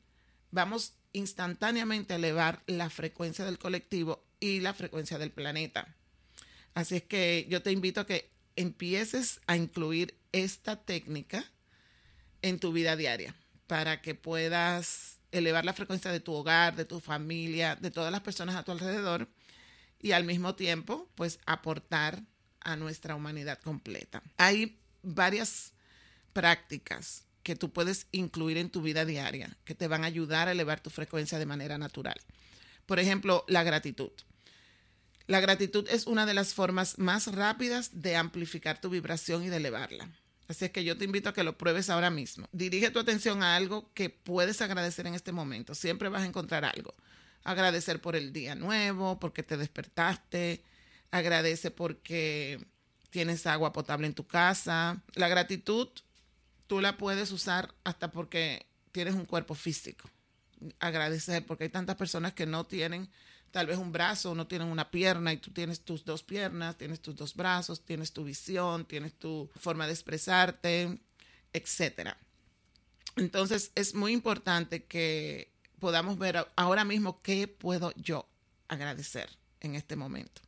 vamos 0.51 0.95
instantáneamente 1.13 2.15
a 2.15 2.17
elevar 2.17 2.63
la 2.67 2.89
frecuencia 2.89 3.45
del 3.45 3.59
colectivo 3.59 4.25
y 4.41 4.61
la 4.61 4.73
frecuencia 4.73 5.19
del 5.19 5.33
planeta. 5.33 5.95
Así 6.75 6.97
es 6.97 7.03
que 7.03 7.47
yo 7.51 7.63
te 7.63 7.73
invito 7.73 8.01
a 8.01 8.07
que 8.07 8.31
empieces 8.57 9.41
a 9.47 9.57
incluir 9.57 10.19
esta 10.33 10.83
técnica 10.83 11.45
en 12.41 12.59
tu 12.59 12.73
vida 12.73 12.97
diaria 12.97 13.35
para 13.67 14.01
que 14.01 14.15
puedas 14.15 15.19
elevar 15.33 15.65
la 15.65 15.73
frecuencia 15.73 16.13
de 16.13 16.21
tu 16.21 16.33
hogar, 16.33 16.77
de 16.77 16.85
tu 16.85 17.01
familia, 17.01 17.77
de 17.77 17.91
todas 17.91 18.13
las 18.13 18.21
personas 18.21 18.55
a 18.55 18.63
tu 18.63 18.73
alrededor 18.73 19.29
y 20.01 20.13
al 20.13 20.25
mismo 20.25 20.55
tiempo, 20.55 21.09
pues 21.15 21.41
aportar 21.47 22.23
a 22.61 22.77
nuestra 22.77 23.15
humanidad 23.15 23.59
completa. 23.59 24.23
Hay 24.37 24.79
varias 25.03 25.73
prácticas 26.33 27.25
que 27.43 27.57
tú 27.57 27.73
puedes 27.73 28.07
incluir 28.13 28.57
en 28.57 28.71
tu 28.71 28.83
vida 28.83 29.05
diaria 29.05 29.57
que 29.65 29.75
te 29.75 29.89
van 29.89 30.05
a 30.05 30.07
ayudar 30.07 30.49
a 30.49 30.53
elevar 30.53 30.81
tu 30.81 30.91
frecuencia 30.91 31.39
de 31.39 31.47
manera 31.47 31.79
natural. 31.79 32.21
Por 32.87 32.99
ejemplo, 32.99 33.45
la 33.49 33.63
gratitud. 33.63 34.13
La 35.27 35.41
gratitud 35.41 35.89
es 35.89 36.07
una 36.07 36.27
de 36.27 36.35
las 36.35 36.55
formas 36.55 36.99
más 36.99 37.29
rápidas 37.29 38.03
de 38.03 38.17
amplificar 38.17 38.81
tu 38.81 38.91
vibración 38.91 39.45
y 39.45 39.49
de 39.49 39.57
elevarla. 39.57 40.09
Así 40.53 40.67
es 40.67 40.71
que 40.71 40.85
yo 40.85 40.99
te 40.99 41.07
invito 41.07 41.31
a 41.31 41.33
que 41.33 41.45
lo 41.45 41.57
pruebes 41.57 41.89
ahora 41.89 42.11
mismo. 42.11 42.47
Dirige 42.53 42.91
tu 42.91 42.99
atención 42.99 43.43
a 43.43 43.57
algo 43.57 43.91
que 43.95 44.11
puedes 44.11 44.61
agradecer 44.61 45.07
en 45.07 45.15
este 45.15 45.33
momento. 45.33 45.75
Siempre 45.75 46.11
vas 46.11 46.25
a 46.25 46.27
encontrar 46.27 46.63
algo. 46.67 46.93
Agradecer 47.43 48.03
por 48.03 48.17
el 48.17 48.35
día 48.35 48.55
nuevo, 48.55 49.19
porque 49.19 49.43
te 49.43 49.57
despertaste. 49.57 50.63
Agradece 51.11 51.71
porque 51.71 52.63
tienes 53.09 53.47
agua 53.47 53.73
potable 53.73 54.07
en 54.07 54.13
tu 54.13 54.27
casa. 54.27 55.03
La 55.15 55.29
gratitud 55.29 55.89
tú 56.67 56.83
la 56.83 56.99
puedes 56.99 57.33
usar 57.33 57.75
hasta 57.83 58.11
porque 58.11 58.67
tienes 58.93 59.15
un 59.15 59.25
cuerpo 59.25 59.55
físico. 59.55 60.11
Agradecer 60.81 61.47
porque 61.47 61.65
hay 61.65 61.71
tantas 61.71 61.97
personas 61.97 62.35
que 62.35 62.45
no 62.45 62.65
tienen 62.65 63.09
tal 63.53 63.67
vez 63.67 63.79
un 63.79 63.93
brazo, 63.93 64.35
no 64.35 64.47
tienen 64.47 64.69
una 64.69 64.91
pierna 64.91 65.33
y 65.33 65.37
tú 65.37 65.53
tienes 65.53 65.83
tus 65.83 66.05
dos 66.05 66.23
piernas, 66.23 66.77
tienes 66.77 67.01
tus 67.01 67.15
dos 67.15 67.35
brazos, 67.35 67.85
tienes 67.85 68.13
tu 68.13 68.25
visión, 68.25 68.87
tienes 68.87 69.13
tu 69.15 69.49
forma 69.57 69.87
de 69.87 69.93
expresarte, 69.93 70.99
etcétera. 71.53 72.19
Entonces 73.17 73.71
es 73.75 73.95
muy 73.95 74.13
importante 74.13 74.85
que 74.85 75.53
podamos 75.79 76.19
ver 76.19 76.49
ahora 76.57 76.85
mismo 76.85 77.21
qué 77.23 77.47
puedo 77.47 77.93
yo 77.95 78.27
agradecer 78.69 79.29
en 79.61 79.75
este 79.75 79.97
momento. 79.97 80.41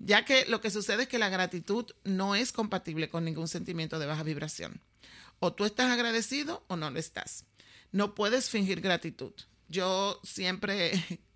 Ya 0.00 0.24
que 0.24 0.44
lo 0.46 0.60
que 0.60 0.70
sucede 0.70 1.04
es 1.04 1.08
que 1.08 1.18
la 1.20 1.28
gratitud 1.28 1.86
no 2.02 2.34
es 2.34 2.50
compatible 2.50 3.08
con 3.08 3.24
ningún 3.24 3.46
sentimiento 3.46 4.00
de 4.00 4.06
baja 4.06 4.24
vibración. 4.24 4.80
O 5.38 5.52
tú 5.52 5.64
estás 5.64 5.92
agradecido 5.92 6.64
o 6.66 6.76
no 6.76 6.90
lo 6.90 6.98
estás. 6.98 7.44
No 7.92 8.16
puedes 8.16 8.50
fingir 8.50 8.80
gratitud. 8.80 9.32
Yo 9.68 10.20
siempre 10.24 10.92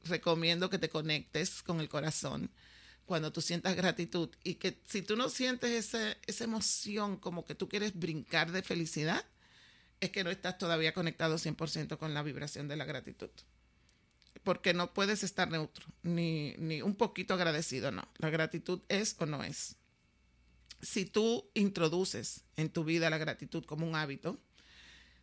recomiendo 0.09 0.71
que 0.71 0.79
te 0.79 0.89
conectes 0.89 1.63
con 1.63 1.81
el 1.81 1.89
corazón 1.89 2.51
cuando 3.09 3.33
tú 3.33 3.41
sientas 3.41 3.75
gratitud 3.75 4.29
y 4.45 4.57
que 4.57 4.83
si 4.85 5.01
tú 5.03 5.17
no 5.17 5.31
sientes 5.31 5.71
esa, 5.71 6.17
esa 6.27 6.45
emoción 6.45 7.17
como 7.17 7.45
que 7.45 7.55
tú 7.55 7.69
quieres 7.69 7.99
brincar 7.99 8.53
de 8.53 8.63
felicidad, 8.63 9.25
es 10.01 10.11
que 10.11 10.23
no 10.25 10.31
estás 10.31 10.59
todavía 10.59 10.93
conectado 10.93 11.37
100% 11.37 11.97
con 11.97 12.15
la 12.15 12.23
vibración 12.23 12.69
de 12.69 12.77
la 12.77 12.85
gratitud. 12.85 13.31
Porque 14.45 14.75
no 14.75 14.93
puedes 14.93 15.25
estar 15.25 15.51
neutro, 15.51 15.87
ni, 16.03 16.55
ni 16.59 16.83
un 16.83 16.95
poquito 16.95 17.35
agradecido, 17.35 17.91
no. 17.91 18.07
La 18.19 18.31
gratitud 18.31 18.83
es 18.89 19.17
o 19.19 19.27
no 19.27 19.43
es. 19.43 19.77
Si 20.81 21.07
tú 21.07 21.51
introduces 21.55 22.45
en 22.57 22.69
tu 22.69 22.85
vida 22.85 23.11
la 23.11 23.19
gratitud 23.19 23.65
como 23.65 23.87
un 23.87 23.97
hábito, 23.97 24.39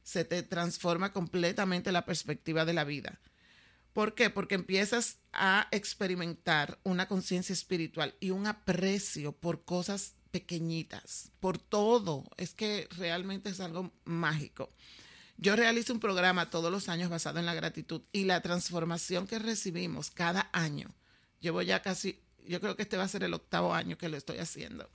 se 0.04 0.26
te 0.26 0.44
transforma 0.44 1.14
completamente 1.14 1.92
la 1.92 2.06
perspectiva 2.06 2.66
de 2.66 2.74
la 2.74 2.84
vida. 2.84 3.20
¿Por 3.96 4.14
qué? 4.14 4.30
Porque 4.30 4.56
empiezas 4.56 5.20
a 5.32 5.70
experimentar 5.72 6.78
una 6.84 7.08
conciencia 7.08 7.54
espiritual 7.54 8.14
y 8.20 8.32
un 8.32 8.46
aprecio 8.46 9.32
por 9.32 9.64
cosas 9.64 10.16
pequeñitas, 10.32 11.32
por 11.40 11.58
todo. 11.58 12.26
Es 12.36 12.54
que 12.54 12.90
realmente 12.98 13.52
es 13.52 13.62
algo 13.62 13.94
mágico. 14.04 14.70
Yo 15.38 15.56
realizo 15.56 15.94
un 15.94 16.02
programa 16.02 16.50
todos 16.50 16.70
los 16.74 16.90
años 16.90 17.10
basado 17.10 17.40
en 17.40 17.46
la 17.46 17.54
gratitud 17.54 18.02
y 18.12 18.26
la 18.26 18.42
transformación 18.42 19.28
que 19.28 19.40
recibimos 19.40 20.12
cada 20.12 20.50
año, 20.52 20.94
llevo 21.40 21.62
ya 21.62 21.82
casi, 21.82 22.20
yo 22.46 22.60
creo 22.60 22.76
que 22.76 22.84
este 22.84 22.98
va 22.98 23.04
a 23.04 23.08
ser 23.08 23.24
el 23.24 23.34
octavo 23.34 23.74
año 23.74 23.98
que 23.98 24.10
lo 24.10 24.18
estoy 24.18 24.40
haciendo, 24.40 24.90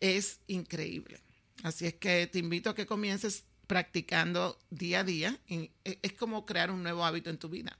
es 0.00 0.40
increíble. 0.46 1.20
Así 1.64 1.84
es 1.84 1.94
que 1.96 2.26
te 2.28 2.38
invito 2.38 2.70
a 2.70 2.74
que 2.74 2.86
comiences 2.86 3.44
practicando 3.66 4.58
día 4.70 5.00
a 5.00 5.04
día. 5.04 5.38
E, 5.48 5.70
es 5.84 6.14
como 6.14 6.46
crear 6.46 6.70
un 6.70 6.82
nuevo 6.82 7.04
hábito 7.04 7.28
en 7.28 7.36
tu 7.36 7.50
vida. 7.50 7.78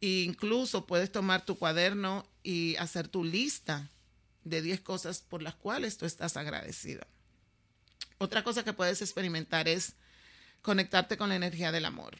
Incluso 0.00 0.86
puedes 0.86 1.10
tomar 1.10 1.44
tu 1.44 1.58
cuaderno 1.58 2.26
y 2.42 2.76
hacer 2.76 3.08
tu 3.08 3.24
lista 3.24 3.90
de 4.44 4.62
10 4.62 4.80
cosas 4.80 5.20
por 5.20 5.42
las 5.42 5.54
cuales 5.54 5.96
tú 5.96 6.06
estás 6.06 6.36
agradecida. 6.36 7.06
Otra 8.18 8.44
cosa 8.44 8.64
que 8.64 8.72
puedes 8.72 9.02
experimentar 9.02 9.68
es 9.68 9.94
conectarte 10.62 11.16
con 11.16 11.28
la 11.28 11.36
energía 11.36 11.72
del 11.72 11.84
amor. 11.84 12.18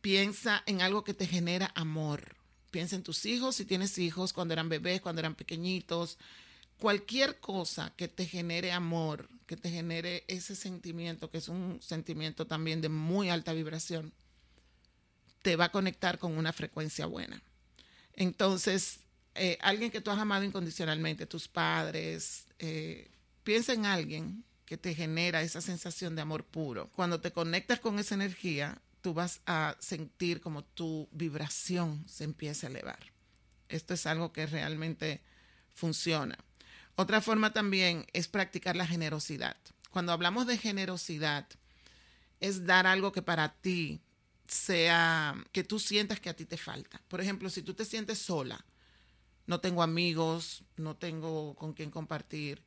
Piensa 0.00 0.62
en 0.66 0.82
algo 0.82 1.04
que 1.04 1.14
te 1.14 1.26
genera 1.26 1.72
amor. 1.74 2.36
Piensa 2.70 2.96
en 2.96 3.02
tus 3.02 3.24
hijos, 3.26 3.56
si 3.56 3.64
tienes 3.64 3.98
hijos, 3.98 4.32
cuando 4.32 4.52
eran 4.52 4.68
bebés, 4.68 5.00
cuando 5.00 5.20
eran 5.20 5.34
pequeñitos. 5.34 6.18
Cualquier 6.78 7.40
cosa 7.40 7.92
que 7.96 8.06
te 8.06 8.26
genere 8.26 8.72
amor, 8.72 9.28
que 9.46 9.56
te 9.56 9.70
genere 9.70 10.24
ese 10.28 10.54
sentimiento, 10.54 11.30
que 11.30 11.38
es 11.38 11.48
un 11.48 11.80
sentimiento 11.82 12.46
también 12.46 12.80
de 12.80 12.88
muy 12.88 13.30
alta 13.30 13.52
vibración, 13.52 14.12
te 15.48 15.56
va 15.56 15.64
a 15.64 15.72
conectar 15.72 16.18
con 16.18 16.36
una 16.36 16.52
frecuencia 16.52 17.06
buena. 17.06 17.40
Entonces, 18.12 19.00
eh, 19.34 19.56
alguien 19.62 19.90
que 19.90 20.02
tú 20.02 20.10
has 20.10 20.18
amado 20.18 20.44
incondicionalmente, 20.44 21.24
tus 21.24 21.48
padres, 21.48 22.44
eh, 22.58 23.10
piensa 23.44 23.72
en 23.72 23.86
alguien 23.86 24.44
que 24.66 24.76
te 24.76 24.94
genera 24.94 25.40
esa 25.40 25.62
sensación 25.62 26.14
de 26.14 26.20
amor 26.20 26.44
puro. 26.44 26.90
Cuando 26.94 27.22
te 27.22 27.32
conectas 27.32 27.80
con 27.80 27.98
esa 27.98 28.14
energía, 28.14 28.78
tú 29.00 29.14
vas 29.14 29.40
a 29.46 29.74
sentir 29.78 30.42
como 30.42 30.64
tu 30.64 31.08
vibración 31.12 32.04
se 32.06 32.24
empieza 32.24 32.66
a 32.66 32.70
elevar. 32.70 33.00
Esto 33.70 33.94
es 33.94 34.04
algo 34.04 34.34
que 34.34 34.44
realmente 34.44 35.22
funciona. 35.72 36.36
Otra 36.94 37.22
forma 37.22 37.54
también 37.54 38.04
es 38.12 38.28
practicar 38.28 38.76
la 38.76 38.86
generosidad. 38.86 39.56
Cuando 39.92 40.12
hablamos 40.12 40.46
de 40.46 40.58
generosidad, 40.58 41.46
es 42.38 42.66
dar 42.66 42.86
algo 42.86 43.12
que 43.12 43.22
para 43.22 43.54
ti 43.54 44.02
sea, 44.48 45.34
que 45.52 45.64
tú 45.64 45.78
sientas 45.78 46.20
que 46.20 46.30
a 46.30 46.36
ti 46.36 46.44
te 46.44 46.56
falta. 46.56 47.00
Por 47.08 47.20
ejemplo, 47.20 47.50
si 47.50 47.62
tú 47.62 47.74
te 47.74 47.84
sientes 47.84 48.18
sola, 48.18 48.64
no 49.46 49.60
tengo 49.60 49.82
amigos, 49.82 50.62
no 50.76 50.96
tengo 50.96 51.54
con 51.56 51.72
quién 51.72 51.90
compartir, 51.90 52.62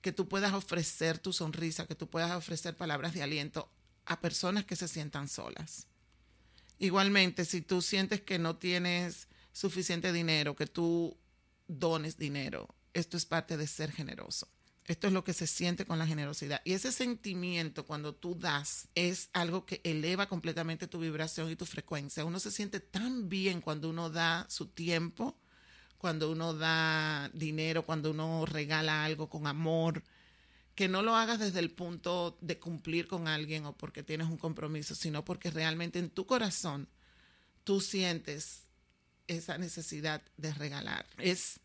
que 0.00 0.12
tú 0.12 0.28
puedas 0.28 0.52
ofrecer 0.52 1.18
tu 1.18 1.32
sonrisa, 1.32 1.86
que 1.86 1.94
tú 1.94 2.08
puedas 2.08 2.32
ofrecer 2.32 2.76
palabras 2.76 3.14
de 3.14 3.22
aliento 3.22 3.70
a 4.04 4.20
personas 4.20 4.64
que 4.64 4.76
se 4.76 4.88
sientan 4.88 5.28
solas. 5.28 5.86
Igualmente, 6.78 7.44
si 7.44 7.62
tú 7.62 7.82
sientes 7.82 8.20
que 8.20 8.38
no 8.38 8.56
tienes 8.56 9.28
suficiente 9.52 10.12
dinero, 10.12 10.54
que 10.54 10.66
tú 10.66 11.16
dones 11.66 12.18
dinero, 12.18 12.68
esto 12.92 13.16
es 13.16 13.24
parte 13.24 13.56
de 13.56 13.66
ser 13.66 13.90
generoso. 13.90 14.48
Esto 14.86 15.08
es 15.08 15.12
lo 15.12 15.24
que 15.24 15.32
se 15.32 15.46
siente 15.48 15.84
con 15.84 15.98
la 15.98 16.06
generosidad. 16.06 16.60
Y 16.64 16.72
ese 16.72 16.92
sentimiento 16.92 17.84
cuando 17.86 18.14
tú 18.14 18.36
das 18.36 18.88
es 18.94 19.30
algo 19.32 19.66
que 19.66 19.80
eleva 19.82 20.28
completamente 20.28 20.86
tu 20.86 21.00
vibración 21.00 21.50
y 21.50 21.56
tu 21.56 21.66
frecuencia. 21.66 22.24
Uno 22.24 22.38
se 22.38 22.52
siente 22.52 22.78
tan 22.78 23.28
bien 23.28 23.60
cuando 23.60 23.90
uno 23.90 24.10
da 24.10 24.46
su 24.48 24.66
tiempo, 24.66 25.36
cuando 25.98 26.30
uno 26.30 26.54
da 26.54 27.30
dinero, 27.34 27.84
cuando 27.84 28.12
uno 28.12 28.46
regala 28.46 29.04
algo 29.04 29.28
con 29.28 29.48
amor, 29.48 30.04
que 30.76 30.86
no 30.88 31.02
lo 31.02 31.16
hagas 31.16 31.40
desde 31.40 31.58
el 31.58 31.70
punto 31.70 32.38
de 32.40 32.60
cumplir 32.60 33.08
con 33.08 33.26
alguien 33.26 33.64
o 33.64 33.76
porque 33.76 34.04
tienes 34.04 34.28
un 34.28 34.36
compromiso, 34.36 34.94
sino 34.94 35.24
porque 35.24 35.50
realmente 35.50 35.98
en 35.98 36.10
tu 36.10 36.26
corazón 36.26 36.88
tú 37.64 37.80
sientes 37.80 38.66
esa 39.26 39.58
necesidad 39.58 40.22
de 40.36 40.54
regalar. 40.54 41.06
Es 41.18 41.58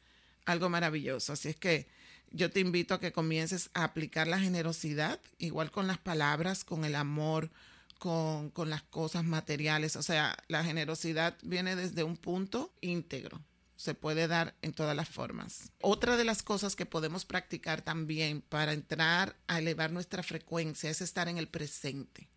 algo 0.46 0.70
maravilloso. 0.70 1.34
Así 1.34 1.50
es 1.50 1.56
que 1.56 1.88
yo 2.32 2.50
te 2.50 2.60
invito 2.60 2.94
a 2.94 3.00
que 3.00 3.12
comiences 3.12 3.70
a 3.74 3.84
aplicar 3.84 4.28
la 4.28 4.40
generosidad, 4.40 5.20
igual 5.38 5.72
con 5.72 5.88
las 5.88 5.98
palabras, 5.98 6.64
con 6.64 6.86
el 6.86 6.96
amor, 6.96 7.52
con, 8.00 8.50
con 8.50 8.70
las 8.70 8.84
cosas 8.84 9.24
materiales. 9.24 9.96
O 9.96 10.04
sea, 10.04 10.38
la 10.48 10.64
generosidad 10.64 11.38
viene 11.44 11.76
desde 11.76 12.04
un 12.04 12.18
punto 12.18 12.74
íntegro 12.82 13.42
se 13.82 13.96
puede 13.96 14.28
dar 14.28 14.54
en 14.62 14.74
todas 14.74 14.96
las 14.96 15.10
formas. 15.10 15.72
Otra 15.82 16.16
de 16.16 16.24
las 16.24 16.44
cosas 16.44 16.76
que 16.76 16.86
podemos 16.86 17.26
practicar 17.26 17.82
también 17.82 18.42
para 18.42 18.74
entrar 18.74 19.36
a 19.48 19.58
elevar 19.58 19.92
nuestra 19.92 20.22
frecuencia 20.22 20.92
es 20.92 21.02
estar 21.02 21.28
en 21.28 21.40
el 21.40 21.48
presente. 21.48 22.30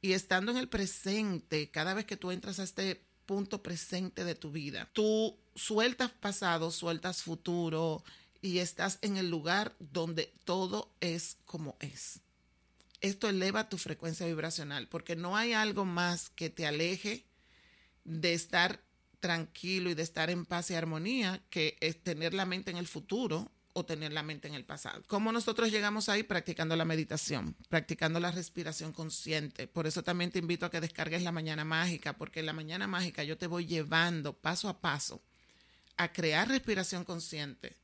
Y 0.00 0.14
estando 0.14 0.50
en 0.50 0.58
el 0.58 0.68
presente, 0.68 1.70
cada 1.70 1.94
vez 1.94 2.04
que 2.04 2.16
tú 2.16 2.32
entras 2.32 2.58
a 2.58 2.64
este 2.64 3.00
punto 3.26 3.62
presente 3.62 4.24
de 4.24 4.34
tu 4.34 4.50
vida, 4.50 4.90
tú 4.92 5.38
sueltas 5.54 6.10
pasado, 6.10 6.72
sueltas 6.72 7.22
futuro 7.22 8.02
y 8.42 8.58
estás 8.58 8.98
en 9.00 9.16
el 9.16 9.30
lugar 9.30 9.74
donde 9.78 10.34
todo 10.44 10.92
es 11.00 11.38
como 11.46 11.76
es. 11.80 12.20
Esto 13.00 13.28
eleva 13.28 13.68
tu 13.68 13.78
frecuencia 13.78 14.26
vibracional 14.26 14.88
porque 14.88 15.16
no 15.16 15.36
hay 15.36 15.54
algo 15.54 15.84
más 15.84 16.28
que 16.30 16.50
te 16.50 16.66
aleje 16.66 17.24
de 18.04 18.34
estar 18.34 18.82
tranquilo 19.20 19.90
y 19.90 19.94
de 19.94 20.02
estar 20.02 20.28
en 20.30 20.44
paz 20.44 20.70
y 20.70 20.74
armonía 20.74 21.40
que 21.48 21.76
es 21.80 22.02
tener 22.02 22.34
la 22.34 22.44
mente 22.44 22.70
en 22.72 22.76
el 22.76 22.88
futuro 22.88 23.50
o 23.74 23.84
tener 23.84 24.12
la 24.12 24.22
mente 24.22 24.48
en 24.48 24.54
el 24.54 24.64
pasado. 24.64 25.02
¿Cómo 25.06 25.32
nosotros 25.32 25.70
llegamos 25.70 26.08
ahí? 26.08 26.22
Practicando 26.22 26.76
la 26.76 26.84
meditación, 26.84 27.56
practicando 27.68 28.20
la 28.20 28.30
respiración 28.30 28.92
consciente. 28.92 29.66
Por 29.66 29.86
eso 29.86 30.02
también 30.02 30.30
te 30.30 30.40
invito 30.40 30.66
a 30.66 30.70
que 30.70 30.80
descargues 30.80 31.22
la 31.22 31.32
mañana 31.32 31.64
mágica, 31.64 32.12
porque 32.14 32.40
en 32.40 32.46
la 32.46 32.52
mañana 32.52 32.86
mágica 32.86 33.24
yo 33.24 33.38
te 33.38 33.46
voy 33.46 33.66
llevando 33.66 34.34
paso 34.34 34.68
a 34.68 34.80
paso 34.80 35.22
a 35.96 36.12
crear 36.12 36.48
respiración 36.48 37.04
consciente, 37.04 37.76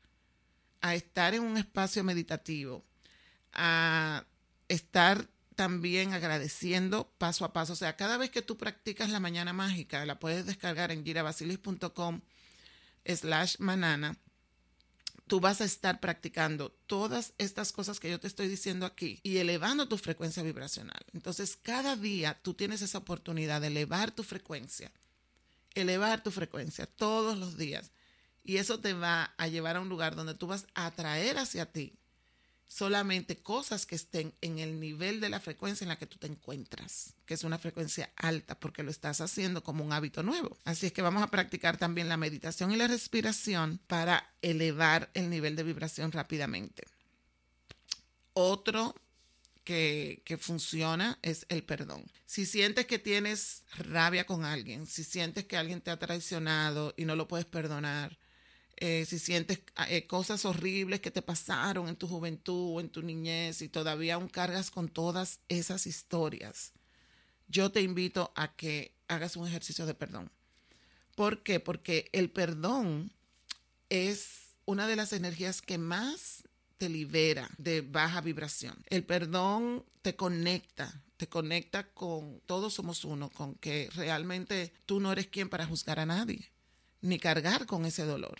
a 0.80 0.94
estar 0.94 1.34
en 1.34 1.42
un 1.42 1.56
espacio 1.56 2.04
meditativo, 2.04 2.84
a 3.52 4.24
estar 4.68 5.28
también 5.54 6.12
agradeciendo 6.12 7.12
paso 7.18 7.44
a 7.44 7.52
paso. 7.52 7.72
O 7.72 7.76
sea, 7.76 7.96
cada 7.96 8.16
vez 8.16 8.30
que 8.30 8.42
tú 8.42 8.56
practicas 8.56 9.10
la 9.10 9.18
mañana 9.18 9.52
mágica, 9.52 10.06
la 10.06 10.20
puedes 10.20 10.46
descargar 10.46 10.92
en 10.92 11.04
girabasilis.com 11.04 12.20
slash 13.04 13.56
manana, 13.58 14.16
tú 15.26 15.40
vas 15.40 15.60
a 15.60 15.64
estar 15.64 16.00
practicando 16.00 16.70
todas 16.86 17.34
estas 17.38 17.72
cosas 17.72 18.00
que 18.00 18.10
yo 18.10 18.20
te 18.20 18.26
estoy 18.26 18.48
diciendo 18.48 18.86
aquí 18.86 19.20
y 19.22 19.38
elevando 19.38 19.88
tu 19.88 19.98
frecuencia 19.98 20.42
vibracional. 20.42 21.04
Entonces, 21.12 21.56
cada 21.56 21.96
día 21.96 22.38
tú 22.42 22.54
tienes 22.54 22.82
esa 22.82 22.98
oportunidad 22.98 23.60
de 23.60 23.66
elevar 23.66 24.10
tu 24.10 24.22
frecuencia, 24.22 24.90
elevar 25.74 26.22
tu 26.22 26.30
frecuencia 26.30 26.86
todos 26.86 27.36
los 27.36 27.56
días. 27.56 27.90
Y 28.48 28.56
eso 28.56 28.80
te 28.80 28.94
va 28.94 29.34
a 29.36 29.46
llevar 29.46 29.76
a 29.76 29.80
un 29.80 29.90
lugar 29.90 30.16
donde 30.16 30.32
tú 30.32 30.46
vas 30.46 30.66
a 30.72 30.86
atraer 30.86 31.36
hacia 31.36 31.70
ti 31.70 31.92
solamente 32.66 33.36
cosas 33.36 33.84
que 33.84 33.94
estén 33.94 34.32
en 34.40 34.58
el 34.58 34.80
nivel 34.80 35.20
de 35.20 35.28
la 35.28 35.38
frecuencia 35.38 35.84
en 35.84 35.90
la 35.90 35.98
que 35.98 36.06
tú 36.06 36.16
te 36.16 36.28
encuentras, 36.28 37.12
que 37.26 37.34
es 37.34 37.44
una 37.44 37.58
frecuencia 37.58 38.10
alta 38.16 38.58
porque 38.58 38.82
lo 38.82 38.90
estás 38.90 39.20
haciendo 39.20 39.62
como 39.62 39.84
un 39.84 39.92
hábito 39.92 40.22
nuevo. 40.22 40.56
Así 40.64 40.86
es 40.86 40.92
que 40.92 41.02
vamos 41.02 41.22
a 41.22 41.30
practicar 41.30 41.76
también 41.76 42.08
la 42.08 42.16
meditación 42.16 42.72
y 42.72 42.76
la 42.76 42.88
respiración 42.88 43.80
para 43.86 44.32
elevar 44.40 45.10
el 45.12 45.28
nivel 45.28 45.54
de 45.54 45.64
vibración 45.64 46.10
rápidamente. 46.10 46.84
Otro 48.32 48.94
que, 49.62 50.22
que, 50.24 50.38
funciona 50.38 51.18
es 51.20 51.44
el 51.50 51.64
perdón. 51.64 52.10
Si 52.24 52.46
sientes 52.46 52.86
que 52.86 52.98
tienes 52.98 53.64
rabia 53.76 54.24
con 54.24 54.46
alguien, 54.46 54.86
si 54.86 55.04
sientes 55.04 55.44
que 55.44 55.58
alguien 55.58 55.82
te 55.82 55.90
ha 55.90 55.98
traicionado 55.98 56.94
y 56.96 57.04
no 57.04 57.14
lo 57.14 57.28
puedes 57.28 57.44
perdonar, 57.44 58.18
eh, 58.80 59.04
si 59.06 59.18
sientes 59.18 59.60
eh, 59.88 60.06
cosas 60.06 60.44
horribles 60.44 61.00
que 61.00 61.10
te 61.10 61.22
pasaron 61.22 61.88
en 61.88 61.96
tu 61.96 62.06
juventud 62.06 62.76
o 62.76 62.80
en 62.80 62.88
tu 62.88 63.02
niñez 63.02 63.62
y 63.62 63.68
todavía 63.68 64.14
aún 64.14 64.28
cargas 64.28 64.70
con 64.70 64.88
todas 64.88 65.40
esas 65.48 65.86
historias, 65.86 66.72
yo 67.48 67.72
te 67.72 67.82
invito 67.82 68.32
a 68.36 68.54
que 68.54 68.94
hagas 69.08 69.36
un 69.36 69.48
ejercicio 69.48 69.86
de 69.86 69.94
perdón. 69.94 70.30
¿Por 71.14 71.42
qué? 71.42 71.58
Porque 71.58 72.08
el 72.12 72.30
perdón 72.30 73.10
es 73.88 74.54
una 74.64 74.86
de 74.86 74.96
las 74.96 75.12
energías 75.12 75.62
que 75.62 75.78
más 75.78 76.44
te 76.76 76.88
libera 76.88 77.50
de 77.58 77.80
baja 77.80 78.20
vibración. 78.20 78.76
El 78.86 79.04
perdón 79.04 79.84
te 80.02 80.14
conecta, 80.14 81.02
te 81.16 81.28
conecta 81.28 81.90
con 81.90 82.40
todos 82.46 82.74
somos 82.74 83.04
uno, 83.04 83.30
con 83.30 83.56
que 83.56 83.90
realmente 83.94 84.72
tú 84.86 85.00
no 85.00 85.10
eres 85.10 85.26
quien 85.26 85.48
para 85.48 85.66
juzgar 85.66 85.98
a 85.98 86.06
nadie, 86.06 86.52
ni 87.00 87.18
cargar 87.18 87.66
con 87.66 87.84
ese 87.84 88.04
dolor. 88.04 88.38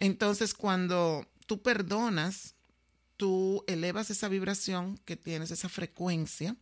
Entonces, 0.00 0.54
cuando 0.54 1.26
tú 1.46 1.62
perdonas, 1.62 2.54
tú 3.16 3.64
elevas 3.66 4.10
esa 4.10 4.28
vibración 4.28 4.98
que 5.04 5.16
tienes, 5.16 5.50
esa 5.50 5.68
frecuencia, 5.68 6.56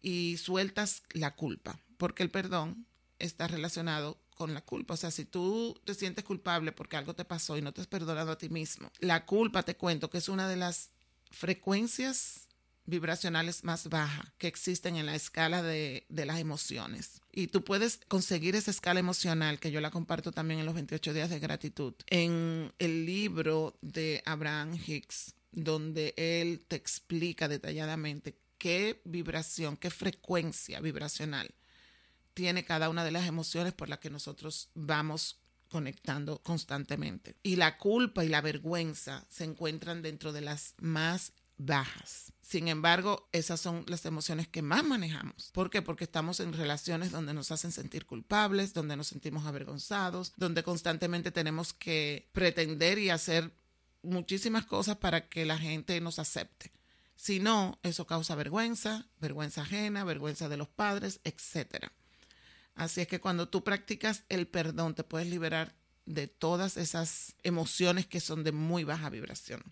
y 0.00 0.36
sueltas 0.38 1.02
la 1.10 1.36
culpa, 1.36 1.78
porque 1.96 2.24
el 2.24 2.30
perdón 2.30 2.86
está 3.18 3.46
relacionado 3.46 4.18
con 4.36 4.52
la 4.52 4.62
culpa. 4.62 4.94
O 4.94 4.96
sea, 4.96 5.12
si 5.12 5.24
tú 5.24 5.80
te 5.84 5.94
sientes 5.94 6.24
culpable 6.24 6.72
porque 6.72 6.96
algo 6.96 7.14
te 7.14 7.24
pasó 7.24 7.56
y 7.56 7.62
no 7.62 7.72
te 7.72 7.80
has 7.80 7.86
perdonado 7.86 8.32
a 8.32 8.38
ti 8.38 8.48
mismo, 8.48 8.90
la 8.98 9.24
culpa, 9.24 9.62
te 9.62 9.76
cuento, 9.76 10.10
que 10.10 10.18
es 10.18 10.28
una 10.28 10.48
de 10.48 10.56
las 10.56 10.90
frecuencias 11.30 12.48
vibracionales 12.92 13.64
más 13.64 13.88
bajas 13.88 14.26
que 14.38 14.46
existen 14.46 14.96
en 14.96 15.06
la 15.06 15.16
escala 15.16 15.62
de, 15.62 16.06
de, 16.08 16.26
las 16.26 16.38
emociones. 16.38 17.22
Y 17.32 17.48
tú 17.48 17.64
puedes 17.64 18.00
conseguir 18.06 18.54
esa 18.54 18.70
escala 18.70 19.00
emocional, 19.00 19.58
que 19.58 19.70
yo 19.70 19.80
la 19.80 19.90
comparto 19.90 20.30
también 20.30 20.60
en 20.60 20.66
los 20.66 20.74
28 20.74 21.14
días 21.14 21.30
de 21.30 21.40
gratitud, 21.40 21.94
en 22.06 22.72
el 22.78 23.06
libro 23.06 23.78
de 23.80 24.22
Abraham 24.26 24.78
Hicks, 24.86 25.34
donde 25.50 26.14
él 26.16 26.64
te 26.68 26.76
explica 26.76 27.48
detalladamente 27.48 28.36
qué 28.58 29.00
vibración, 29.04 29.76
qué 29.76 29.90
frecuencia 29.90 30.80
vibracional 30.80 31.52
tiene 32.34 32.64
cada 32.64 32.88
una 32.88 33.04
de 33.04 33.10
las 33.10 33.26
emociones 33.26 33.72
por 33.72 33.88
las 33.88 33.98
que 33.98 34.10
nosotros 34.10 34.70
vamos 34.74 35.38
conectando 35.68 36.38
constantemente. 36.42 37.36
Y 37.42 37.56
la 37.56 37.78
culpa 37.78 38.24
y 38.24 38.28
la 38.28 38.40
vergüenza 38.40 39.24
se 39.28 39.44
encuentran 39.44 40.02
dentro 40.02 40.32
de 40.32 40.42
las 40.42 40.74
más 40.78 41.32
bajas. 41.66 42.32
Sin 42.40 42.68
embargo, 42.68 43.28
esas 43.32 43.60
son 43.60 43.84
las 43.86 44.04
emociones 44.04 44.46
que 44.46 44.62
más 44.62 44.84
manejamos. 44.84 45.50
¿Por 45.52 45.70
qué? 45.70 45.80
Porque 45.80 46.04
estamos 46.04 46.40
en 46.40 46.52
relaciones 46.52 47.10
donde 47.10 47.32
nos 47.32 47.50
hacen 47.50 47.72
sentir 47.72 48.04
culpables, 48.04 48.74
donde 48.74 48.96
nos 48.96 49.06
sentimos 49.06 49.46
avergonzados, 49.46 50.32
donde 50.36 50.62
constantemente 50.62 51.30
tenemos 51.30 51.72
que 51.72 52.28
pretender 52.32 52.98
y 52.98 53.10
hacer 53.10 53.52
muchísimas 54.02 54.66
cosas 54.66 54.96
para 54.96 55.28
que 55.28 55.46
la 55.46 55.56
gente 55.56 55.98
nos 56.00 56.18
acepte. 56.18 56.72
Si 57.16 57.38
no, 57.38 57.78
eso 57.82 58.06
causa 58.06 58.34
vergüenza, 58.34 59.06
vergüenza 59.20 59.62
ajena, 59.62 60.04
vergüenza 60.04 60.48
de 60.48 60.56
los 60.56 60.68
padres, 60.68 61.20
etc. 61.24 61.86
Así 62.74 63.00
es 63.00 63.06
que 63.06 63.20
cuando 63.20 63.48
tú 63.48 63.62
practicas 63.62 64.24
el 64.28 64.48
perdón, 64.48 64.94
te 64.94 65.04
puedes 65.04 65.28
liberar 65.28 65.74
de 66.04 66.26
todas 66.26 66.76
esas 66.76 67.36
emociones 67.44 68.06
que 68.06 68.20
son 68.20 68.42
de 68.42 68.52
muy 68.52 68.84
baja 68.84 69.08
vibración. 69.08 69.62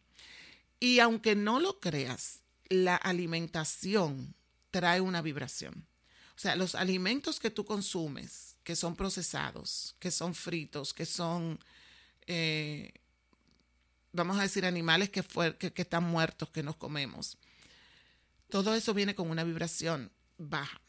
Y 0.80 0.98
aunque 1.00 1.36
no 1.36 1.60
lo 1.60 1.78
creas, 1.78 2.40
la 2.68 2.96
alimentación 2.96 4.34
trae 4.70 5.00
una 5.00 5.20
vibración. 5.20 5.86
O 6.36 6.38
sea, 6.40 6.56
los 6.56 6.74
alimentos 6.74 7.38
que 7.38 7.50
tú 7.50 7.66
consumes, 7.66 8.56
que 8.64 8.74
son 8.74 8.96
procesados, 8.96 9.94
que 9.98 10.10
son 10.10 10.34
fritos, 10.34 10.94
que 10.94 11.04
son, 11.04 11.58
eh, 12.26 12.94
vamos 14.12 14.38
a 14.38 14.42
decir, 14.42 14.64
animales 14.64 15.10
que, 15.10 15.22
que 15.22 15.82
están 15.82 16.04
muertos, 16.04 16.48
que 16.48 16.62
nos 16.62 16.76
comemos, 16.76 17.36
todo 18.48 18.74
eso 18.74 18.94
viene 18.94 19.14
con 19.14 19.30
una 19.30 19.44
vibración 19.44 20.10
baja. 20.38 20.80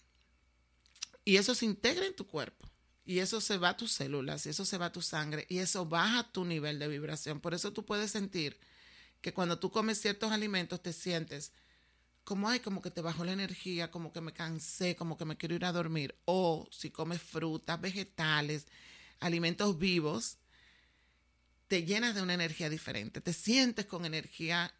Y 1.26 1.36
eso 1.36 1.54
se 1.54 1.66
integra 1.66 2.06
en 2.06 2.16
tu 2.16 2.26
cuerpo. 2.26 2.70
Y 3.04 3.20
eso 3.20 3.42
se 3.42 3.58
va 3.58 3.70
a 3.70 3.78
tus 3.78 3.92
células, 3.92 4.46
y 4.46 4.50
eso 4.50 4.64
se 4.64 4.78
va 4.78 4.86
a 4.86 4.92
tu 4.92 5.02
sangre, 5.02 5.46
y 5.50 5.58
eso 5.58 5.86
baja 5.86 6.32
tu 6.32 6.46
nivel 6.46 6.80
de 6.80 6.88
vibración. 6.88 7.40
Por 7.42 7.54
eso 7.54 7.74
tú 7.74 7.84
puedes 7.84 8.12
sentir 8.12 8.60
que 9.22 9.34
cuando 9.34 9.60
tú 9.60 9.72
comes 9.72 10.02
ciertos 10.02 10.32
alimentos 10.32 10.82
te 10.82 10.94
sientes 10.94 11.52
como, 12.24 12.50
hay 12.50 12.60
como 12.60 12.82
que 12.82 12.92
te 12.92 13.02
bajó 13.02 13.26
la 13.26 13.34
energía, 13.34 13.90
como 13.90 14.14
que 14.14 14.22
me 14.22 14.34
cansé, 14.34 14.96
como 14.96 15.18
que 15.18 15.26
me 15.26 15.38
quiero 15.38 15.56
ir 15.56 15.66
a 15.66 15.72
dormir. 15.72 16.16
O 16.26 16.68
si 16.72 16.92
comes 16.92 17.22
frutas, 17.22 17.82
vegetales, 17.82 18.68
alimentos 19.20 19.78
vivos, 19.80 20.38
te 21.68 21.84
llenas 21.84 22.16
de 22.16 22.22
una 22.22 22.34
energía 22.34 22.70
diferente, 22.70 23.22
te 23.22 23.34
sientes 23.34 23.86
con 23.86 24.06
energía 24.06 24.74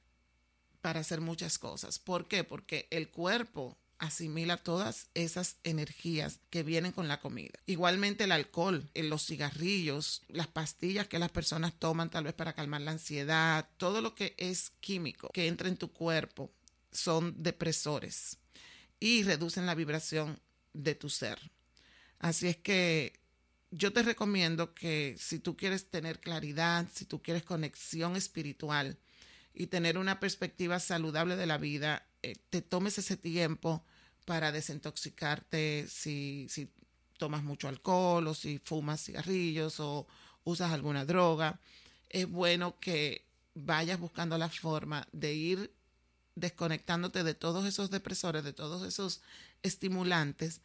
para 0.82 1.00
hacer 1.00 1.22
muchas 1.22 1.58
cosas. 1.58 2.00
¿Por 2.00 2.28
qué? 2.28 2.44
Porque 2.44 2.88
el 2.92 3.10
cuerpo 3.10 3.78
asimila 4.02 4.58
todas 4.58 5.10
esas 5.14 5.58
energías 5.64 6.40
que 6.50 6.64
vienen 6.64 6.92
con 6.92 7.08
la 7.08 7.20
comida. 7.20 7.60
Igualmente 7.68 8.24
el 8.24 8.32
alcohol, 8.32 8.90
los 8.96 9.28
cigarrillos, 9.28 10.24
las 10.28 10.48
pastillas 10.48 11.08
que 11.08 11.20
las 11.20 11.30
personas 11.30 11.78
toman 11.78 12.10
tal 12.10 12.24
vez 12.24 12.34
para 12.34 12.54
calmar 12.54 12.82
la 12.82 12.92
ansiedad, 12.92 13.70
todo 13.78 14.02
lo 14.02 14.16
que 14.16 14.34
es 14.38 14.72
químico 14.80 15.30
que 15.32 15.48
entra 15.48 15.70
en 15.70 15.78
tu 15.78 15.92
cuerpo 15.92 16.52
son 16.92 17.36
depresores 17.42 18.40
y 19.00 19.22
reducen 19.22 19.68
la 19.68 19.76
vibración 19.76 20.40
de 20.74 20.96
tu 20.96 21.08
ser. 21.08 21.38
Así 22.18 22.48
es 22.48 22.58
que 22.58 23.20
yo 23.70 23.94
te 23.94 24.02
recomiendo 24.02 24.74
que 24.74 25.16
si 25.20 25.38
tú 25.38 25.56
quieres 25.56 25.92
tener 25.92 26.20
claridad, 26.20 26.88
si 26.92 27.06
tú 27.06 27.22
quieres 27.22 27.44
conexión 27.44 28.16
espiritual 28.16 28.98
y 29.54 29.68
tener 29.68 30.00
una 30.00 30.20
perspectiva 30.20 30.80
saludable 30.80 31.36
de 31.36 31.46
la 31.46 31.60
vida, 31.60 32.08
eh, 32.24 32.36
te 32.50 32.62
tomes 32.62 32.98
ese 32.98 33.18
tiempo 33.18 33.84
para 34.26 34.52
desintoxicarte 34.52 35.88
si, 35.88 36.48
si 36.50 36.72
tomas 37.18 37.44
mucho 37.44 37.68
alcohol 37.68 38.28
o 38.28 38.34
si 38.34 38.60
fumas 38.60 39.04
cigarrillos 39.04 39.80
o 39.80 40.08
usas 40.44 40.72
alguna 40.72 41.06
droga. 41.06 41.60
Es 42.10 42.30
bueno 42.30 42.80
que 42.80 43.26
vayas 43.54 44.00
buscando 44.00 44.38
la 44.38 44.50
forma 44.50 45.08
de 45.12 45.34
ir 45.34 45.74
desconectándote 46.36 47.24
de 47.24 47.34
todos 47.34 47.66
esos 47.66 47.90
depresores, 47.90 48.44
de 48.44 48.54
todos 48.54 48.88
esos 48.88 49.22
estimulantes 49.64 50.62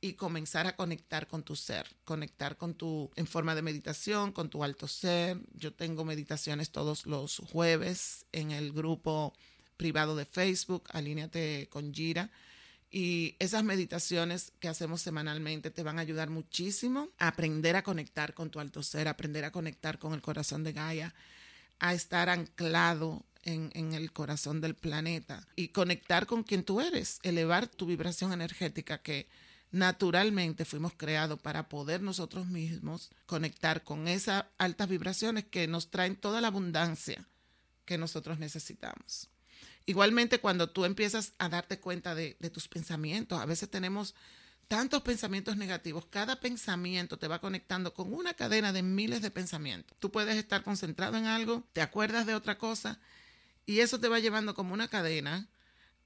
y 0.00 0.14
comenzar 0.14 0.66
a 0.66 0.76
conectar 0.76 1.26
con 1.26 1.42
tu 1.42 1.56
ser, 1.56 1.88
conectar 2.04 2.58
con 2.58 2.74
tu, 2.74 3.10
en 3.16 3.26
forma 3.26 3.54
de 3.54 3.62
meditación, 3.62 4.32
con 4.32 4.50
tu 4.50 4.62
alto 4.62 4.86
ser. 4.86 5.40
Yo 5.54 5.72
tengo 5.72 6.04
meditaciones 6.04 6.70
todos 6.70 7.06
los 7.06 7.38
jueves 7.38 8.26
en 8.32 8.50
el 8.50 8.72
grupo 8.72 9.32
privado 9.76 10.16
de 10.16 10.24
Facebook, 10.24 10.84
Alíneate 10.92 11.68
con 11.70 11.92
Gira 11.92 12.30
y 12.90 13.34
esas 13.40 13.64
meditaciones 13.64 14.52
que 14.60 14.68
hacemos 14.68 15.02
semanalmente 15.02 15.72
te 15.72 15.82
van 15.82 15.98
a 15.98 16.02
ayudar 16.02 16.30
muchísimo 16.30 17.08
a 17.18 17.26
aprender 17.26 17.74
a 17.74 17.82
conectar 17.82 18.34
con 18.34 18.50
tu 18.50 18.60
alto 18.60 18.84
ser, 18.84 19.08
a 19.08 19.12
aprender 19.12 19.44
a 19.44 19.50
conectar 19.50 19.98
con 19.98 20.14
el 20.14 20.22
corazón 20.22 20.62
de 20.62 20.72
Gaia, 20.72 21.12
a 21.80 21.92
estar 21.92 22.28
anclado 22.28 23.24
en, 23.42 23.72
en, 23.74 23.94
el 23.94 24.12
corazón 24.12 24.60
del 24.60 24.76
planeta 24.76 25.44
y 25.56 25.68
conectar 25.68 26.26
con 26.26 26.44
quien 26.44 26.62
tú 26.62 26.80
eres, 26.80 27.18
elevar 27.24 27.66
tu 27.66 27.86
vibración 27.86 28.32
energética 28.32 28.98
que 28.98 29.26
naturalmente 29.72 30.64
fuimos 30.64 30.92
creados 30.96 31.40
para 31.40 31.68
poder 31.68 32.00
nosotros 32.00 32.46
mismos 32.46 33.10
conectar 33.26 33.82
con 33.82 34.06
esas 34.06 34.44
altas 34.56 34.88
vibraciones 34.88 35.44
que 35.44 35.66
nos 35.66 35.90
traen 35.90 36.14
toda 36.14 36.40
la 36.40 36.46
abundancia 36.46 37.26
que 37.84 37.98
nosotros 37.98 38.38
necesitamos. 38.38 39.28
Igualmente, 39.86 40.40
cuando 40.40 40.70
tú 40.70 40.84
empiezas 40.84 41.34
a 41.38 41.48
darte 41.48 41.78
cuenta 41.78 42.14
de, 42.14 42.34
tus 42.52 42.68
pensamientos, 42.68 43.40
a 43.40 43.46
veces 43.46 43.68
tenemos 43.68 44.14
tantos 44.66 45.02
pensamientos 45.02 45.58
negativos, 45.58 46.06
cada 46.06 46.40
pensamiento 46.40 47.18
te 47.18 47.28
va 47.28 47.40
conectando 47.40 47.92
con 47.92 48.14
una 48.14 48.32
cadena 48.32 48.72
de 48.72 48.82
miles 48.82 49.20
de 49.20 49.30
pensamientos. 49.30 49.96
Tú 49.98 50.10
puedes 50.10 50.36
estar 50.36 50.62
concentrado 50.62 51.18
en 51.18 51.26
algo, 51.26 51.68
te 51.74 51.82
acuerdas 51.82 52.24
de 52.24 52.34
otra 52.34 52.56
cosa 52.56 52.98
y 53.66 53.80
eso 53.80 54.00
te 54.00 54.08
va 54.08 54.20
llevando 54.20 54.54
como 54.54 54.72
una 54.72 54.88
cadena 54.88 55.48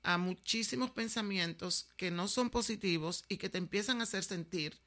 a 0.03 0.19
muchísimos 0.19 0.91
pensamientos 0.91 1.89
que 1.97 2.11
no 2.11 2.27
son 2.27 2.51
positivos 2.51 3.25
y 3.29 3.37
que 3.37 3.49
te 3.49 3.59
empiezan 3.59 4.01
a 4.01 4.05
hacer 4.05 4.25
sentir 4.25 4.81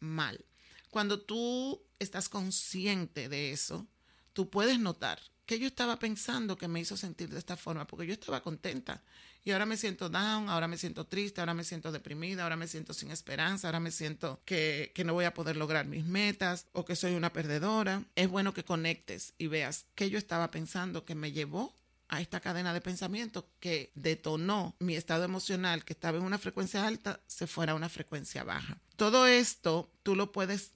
mal. 0.00 0.44
Cuando 0.90 1.20
tú 1.20 1.82
estás 2.00 2.28
consciente 2.28 3.28
de 3.28 3.52
eso, 3.52 3.86
tú 4.32 4.50
puedes 4.50 4.78
notar 4.80 5.20
que 5.52 5.58
yo 5.58 5.66
estaba 5.66 5.98
pensando 5.98 6.56
que 6.56 6.66
me 6.66 6.80
hizo 6.80 6.96
sentir 6.96 7.28
de 7.28 7.38
esta 7.38 7.58
forma? 7.58 7.86
Porque 7.86 8.06
yo 8.06 8.14
estaba 8.14 8.42
contenta 8.42 9.02
y 9.44 9.50
ahora 9.50 9.66
me 9.66 9.76
siento 9.76 10.08
down, 10.08 10.48
ahora 10.48 10.66
me 10.66 10.78
siento 10.78 11.06
triste, 11.06 11.42
ahora 11.42 11.52
me 11.52 11.62
siento 11.62 11.92
deprimida, 11.92 12.44
ahora 12.44 12.56
me 12.56 12.66
siento 12.66 12.94
sin 12.94 13.10
esperanza, 13.10 13.68
ahora 13.68 13.78
me 13.78 13.90
siento 13.90 14.40
que, 14.46 14.92
que 14.94 15.04
no 15.04 15.12
voy 15.12 15.26
a 15.26 15.34
poder 15.34 15.56
lograr 15.56 15.84
mis 15.84 16.06
metas 16.06 16.68
o 16.72 16.86
que 16.86 16.96
soy 16.96 17.12
una 17.16 17.34
perdedora. 17.34 18.02
Es 18.14 18.30
bueno 18.30 18.54
que 18.54 18.64
conectes 18.64 19.34
y 19.36 19.48
veas 19.48 19.84
qué 19.94 20.08
yo 20.08 20.16
estaba 20.16 20.50
pensando 20.50 21.04
que 21.04 21.14
me 21.14 21.32
llevó 21.32 21.74
a 22.08 22.22
esta 22.22 22.40
cadena 22.40 22.72
de 22.72 22.80
pensamiento 22.80 23.46
que 23.60 23.92
detonó 23.94 24.74
mi 24.78 24.96
estado 24.96 25.24
emocional 25.24 25.84
que 25.84 25.92
estaba 25.92 26.16
en 26.16 26.24
una 26.24 26.38
frecuencia 26.38 26.86
alta 26.86 27.20
se 27.26 27.46
fuera 27.46 27.72
a 27.72 27.74
una 27.76 27.90
frecuencia 27.90 28.42
baja. 28.42 28.78
Todo 28.96 29.26
esto 29.26 29.90
tú 30.02 30.16
lo 30.16 30.32
puedes 30.32 30.72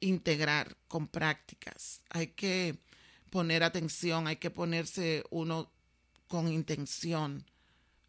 integrar 0.00 0.78
con 0.88 1.08
prácticas. 1.08 2.00
Hay 2.08 2.28
que 2.28 2.78
poner 3.34 3.64
atención, 3.64 4.28
hay 4.28 4.36
que 4.36 4.50
ponerse 4.50 5.24
uno 5.30 5.68
con 6.28 6.46
intención 6.46 7.44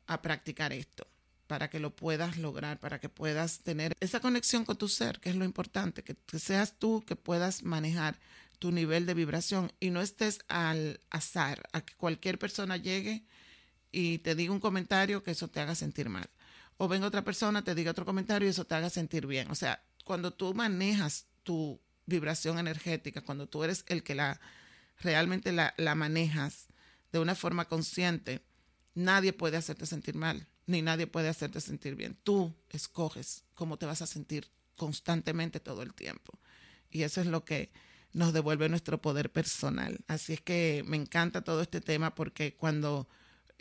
a 0.05 0.21
practicar 0.21 0.71
esto 0.71 1.07
para 1.47 1.67
que 1.67 1.79
lo 1.79 1.95
puedas 1.95 2.37
lograr, 2.37 2.79
para 2.79 2.99
que 2.99 3.09
puedas 3.09 3.61
tener 3.61 3.97
esa 4.01 4.19
conexión 4.19 4.65
con 4.65 4.77
tu 4.77 4.87
ser, 4.87 5.19
que 5.19 5.31
es 5.31 5.35
lo 5.35 5.43
importante, 5.43 6.03
que, 6.03 6.15
seas 6.37 6.77
tú 6.77 7.03
que 7.07 7.15
puedas 7.15 7.63
manejar 7.63 8.19
tu 8.59 8.71
nivel 8.71 9.07
de 9.07 9.15
vibración 9.15 9.73
y 9.79 9.89
no 9.89 9.99
estés 9.99 10.41
al 10.47 10.99
azar, 11.09 11.63
a 11.73 11.81
que 11.81 11.95
cualquier 11.95 12.37
persona 12.37 12.77
llegue 12.77 13.23
y 13.91 14.19
te 14.19 14.35
diga 14.35 14.53
un 14.53 14.59
comentario 14.59 15.23
que 15.23 15.31
eso 15.31 15.47
te 15.47 15.59
haga 15.59 15.73
sentir 15.73 16.07
mal. 16.07 16.29
O 16.77 16.87
venga 16.87 17.07
otra 17.07 17.23
persona, 17.23 17.63
te 17.63 17.73
diga 17.73 17.89
otro 17.89 18.05
comentario 18.05 18.47
y 18.47 18.51
eso 18.51 18.65
te 18.65 18.75
haga 18.75 18.91
sentir 18.91 19.25
bien. 19.25 19.49
O 19.49 19.55
sea, 19.55 19.81
cuando 20.03 20.29
tú 20.29 20.53
manejas 20.53 21.25
tu 21.41 21.79
vibración 22.05 22.59
energética, 22.59 23.21
cuando 23.21 23.47
tú 23.47 23.63
eres 23.63 23.85
el 23.87 24.03
que 24.03 24.13
la 24.13 24.39
realmente 24.99 25.51
la, 25.51 25.73
la 25.77 25.95
manejas 25.95 26.67
de 27.11 27.19
una 27.19 27.35
forma 27.35 27.65
consciente, 27.65 28.41
nadie 28.93 29.33
puede 29.33 29.57
hacerte 29.57 29.85
sentir 29.85 30.15
mal, 30.15 30.47
ni 30.65 30.81
nadie 30.81 31.07
puede 31.07 31.29
hacerte 31.29 31.61
sentir 31.61 31.95
bien. 31.95 32.17
Tú 32.23 32.55
escoges 32.69 33.43
cómo 33.53 33.77
te 33.77 33.85
vas 33.85 34.01
a 34.01 34.07
sentir 34.07 34.49
constantemente 34.75 35.59
todo 35.59 35.81
el 35.81 35.93
tiempo. 35.93 36.39
Y 36.89 37.03
eso 37.03 37.21
es 37.21 37.27
lo 37.27 37.45
que 37.45 37.71
nos 38.13 38.33
devuelve 38.33 38.69
nuestro 38.69 39.01
poder 39.01 39.31
personal. 39.31 39.99
Así 40.07 40.33
es 40.33 40.41
que 40.41 40.83
me 40.87 40.97
encanta 40.97 41.43
todo 41.43 41.61
este 41.61 41.81
tema 41.81 42.15
porque 42.15 42.55
cuando 42.55 43.09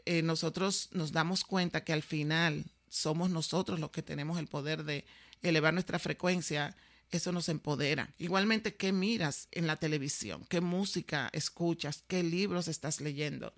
eh, 0.05 0.23
nosotros 0.23 0.91
nos 0.93 1.13
damos 1.13 1.45
cuenta 1.45 1.83
que 1.83 1.93
al 1.93 2.03
final 2.03 2.65
somos 2.89 3.31
nosotros 3.31 3.81
los 3.81 3.91
que 3.91 4.03
tenemos 4.03 4.39
el 4.39 4.47
poder 4.47 4.85
de 4.85 5.05
elevar 5.43 5.75
nuestra 5.75 5.99
frecuencia, 5.99 6.77
eso 7.17 7.33
nos 7.33 7.49
empodera. 7.49 8.13
Igualmente, 8.19 8.75
¿qué 8.75 8.93
miras 8.93 9.49
en 9.53 9.67
la 9.67 9.77
televisión? 9.77 10.45
¿Qué 10.49 10.61
música 10.61 11.31
escuchas? 11.33 12.05
¿Qué 12.07 12.23
libros 12.23 12.69
estás 12.69 13.01
leyendo? 13.01 13.55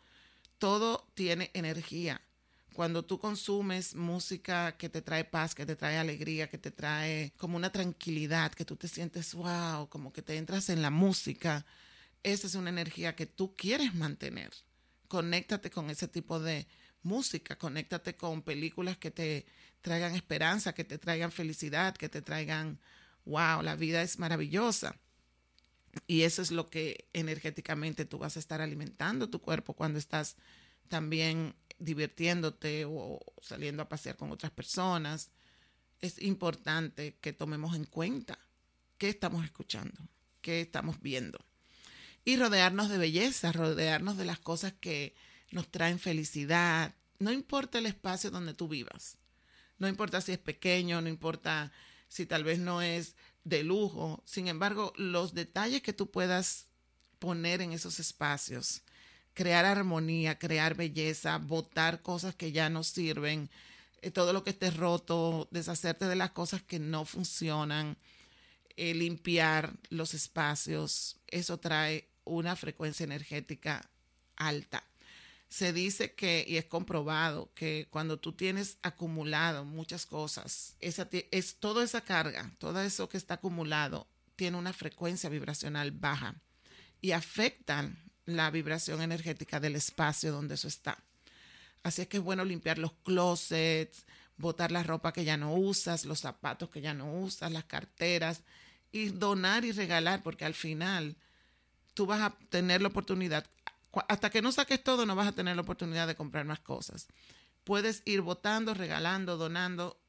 Todo 0.58 1.08
tiene 1.14 1.50
energía. 1.54 2.20
Cuando 2.74 3.04
tú 3.04 3.18
consumes 3.18 3.94
música 3.94 4.76
que 4.76 4.90
te 4.90 5.00
trae 5.00 5.24
paz, 5.24 5.54
que 5.54 5.64
te 5.64 5.76
trae 5.76 5.96
alegría, 5.96 6.50
que 6.50 6.58
te 6.58 6.70
trae 6.70 7.32
como 7.38 7.56
una 7.56 7.72
tranquilidad, 7.72 8.52
que 8.52 8.66
tú 8.66 8.76
te 8.76 8.88
sientes 8.88 9.32
wow, 9.32 9.88
como 9.88 10.12
que 10.12 10.20
te 10.20 10.36
entras 10.36 10.68
en 10.68 10.82
la 10.82 10.90
música, 10.90 11.64
esa 12.22 12.46
es 12.46 12.54
una 12.54 12.68
energía 12.70 13.16
que 13.16 13.24
tú 13.24 13.54
quieres 13.56 13.94
mantener. 13.94 14.50
Conéctate 15.08 15.70
con 15.70 15.88
ese 15.88 16.08
tipo 16.08 16.38
de 16.38 16.66
música, 17.02 17.56
conéctate 17.56 18.16
con 18.16 18.42
películas 18.42 18.98
que 18.98 19.10
te 19.10 19.46
traigan 19.80 20.14
esperanza, 20.14 20.74
que 20.74 20.84
te 20.84 20.98
traigan 20.98 21.32
felicidad, 21.32 21.96
que 21.96 22.08
te 22.08 22.20
traigan 22.20 22.78
wow, 23.26 23.62
la 23.62 23.76
vida 23.76 24.02
es 24.02 24.18
maravillosa. 24.18 24.96
Y 26.06 26.22
eso 26.22 26.42
es 26.42 26.50
lo 26.50 26.68
que 26.68 27.08
energéticamente 27.12 28.04
tú 28.04 28.18
vas 28.18 28.36
a 28.36 28.40
estar 28.40 28.60
alimentando 28.60 29.28
tu 29.28 29.40
cuerpo 29.40 29.74
cuando 29.74 29.98
estás 29.98 30.36
también 30.88 31.54
divirtiéndote 31.78 32.84
o 32.86 33.20
saliendo 33.42 33.82
a 33.82 33.88
pasear 33.88 34.16
con 34.16 34.30
otras 34.30 34.52
personas, 34.52 35.30
es 36.00 36.20
importante 36.22 37.16
que 37.20 37.32
tomemos 37.32 37.74
en 37.74 37.84
cuenta 37.84 38.38
qué 38.98 39.08
estamos 39.08 39.44
escuchando, 39.44 40.08
qué 40.40 40.60
estamos 40.60 41.00
viendo. 41.00 41.38
Y 42.24 42.36
rodearnos 42.36 42.88
de 42.88 42.98
belleza, 42.98 43.52
rodearnos 43.52 44.16
de 44.16 44.24
las 44.24 44.38
cosas 44.38 44.72
que 44.72 45.14
nos 45.50 45.68
traen 45.70 45.98
felicidad. 45.98 46.94
No 47.18 47.32
importa 47.32 47.78
el 47.78 47.86
espacio 47.86 48.30
donde 48.30 48.54
tú 48.54 48.68
vivas. 48.68 49.16
No 49.78 49.88
importa 49.88 50.20
si 50.20 50.32
es 50.32 50.38
pequeño, 50.38 51.00
no 51.00 51.08
importa 51.08 51.72
si 52.08 52.26
tal 52.26 52.44
vez 52.44 52.58
no 52.58 52.82
es 52.82 53.14
de 53.44 53.62
lujo. 53.62 54.22
Sin 54.24 54.48
embargo, 54.48 54.92
los 54.96 55.34
detalles 55.34 55.82
que 55.82 55.92
tú 55.92 56.10
puedas 56.10 56.66
poner 57.18 57.62
en 57.62 57.72
esos 57.72 58.00
espacios 58.00 58.82
crear 59.36 59.66
armonía, 59.66 60.38
crear 60.38 60.74
belleza, 60.74 61.36
botar 61.36 62.00
cosas 62.00 62.34
que 62.34 62.52
ya 62.52 62.70
no 62.70 62.82
sirven, 62.82 63.50
eh, 64.00 64.10
todo 64.10 64.32
lo 64.32 64.42
que 64.42 64.50
esté 64.50 64.70
roto, 64.70 65.46
deshacerte 65.50 66.06
de 66.06 66.16
las 66.16 66.30
cosas 66.30 66.62
que 66.62 66.78
no 66.78 67.04
funcionan, 67.04 67.98
eh, 68.76 68.94
limpiar 68.94 69.74
los 69.90 70.14
espacios, 70.14 71.16
eso 71.26 71.58
trae 71.58 72.08
una 72.24 72.56
frecuencia 72.56 73.04
energética 73.04 73.86
alta. 74.36 74.82
Se 75.56 75.72
dice 75.72 76.12
que, 76.12 76.44
y 76.46 76.58
es 76.58 76.66
comprobado, 76.66 77.50
que 77.54 77.88
cuando 77.88 78.18
tú 78.18 78.34
tienes 78.34 78.76
acumulado 78.82 79.64
muchas 79.64 80.04
cosas, 80.04 80.76
esa, 80.80 81.08
es 81.30 81.56
toda 81.56 81.82
esa 81.82 82.02
carga, 82.02 82.52
todo 82.58 82.82
eso 82.82 83.08
que 83.08 83.16
está 83.16 83.34
acumulado, 83.34 84.06
tiene 84.36 84.58
una 84.58 84.74
frecuencia 84.74 85.30
vibracional 85.30 85.92
baja 85.92 86.34
y 87.00 87.12
afectan 87.12 87.96
la 88.26 88.50
vibración 88.50 89.00
energética 89.00 89.58
del 89.58 89.76
espacio 89.76 90.30
donde 90.30 90.56
eso 90.56 90.68
está. 90.68 90.98
Así 91.82 92.02
es 92.02 92.08
que 92.08 92.18
es 92.18 92.22
bueno 92.22 92.44
limpiar 92.44 92.76
los 92.76 92.92
closets, 93.02 94.04
botar 94.36 94.70
la 94.70 94.82
ropa 94.82 95.14
que 95.14 95.24
ya 95.24 95.38
no 95.38 95.54
usas, 95.54 96.04
los 96.04 96.20
zapatos 96.20 96.68
que 96.68 96.82
ya 96.82 96.92
no 96.92 97.10
usas, 97.20 97.50
las 97.50 97.64
carteras 97.64 98.42
y 98.92 99.08
donar 99.08 99.64
y 99.64 99.72
regalar, 99.72 100.22
porque 100.22 100.44
al 100.44 100.52
final 100.52 101.16
tú 101.94 102.04
vas 102.04 102.20
a 102.20 102.36
tener 102.50 102.82
la 102.82 102.88
oportunidad, 102.88 103.46
hasta 104.08 104.30
que 104.30 104.42
no 104.42 104.52
saques 104.52 104.82
todo, 104.82 105.06
no 105.06 105.16
vas 105.16 105.28
a 105.28 105.32
tener 105.32 105.56
la 105.56 105.62
oportunidad 105.62 106.06
de 106.06 106.14
comprar 106.14 106.44
más 106.44 106.60
cosas. 106.60 107.08
Puedes 107.64 108.02
ir 108.04 108.20
votando, 108.20 108.74
regalando, 108.74 109.36
donando 109.36 110.00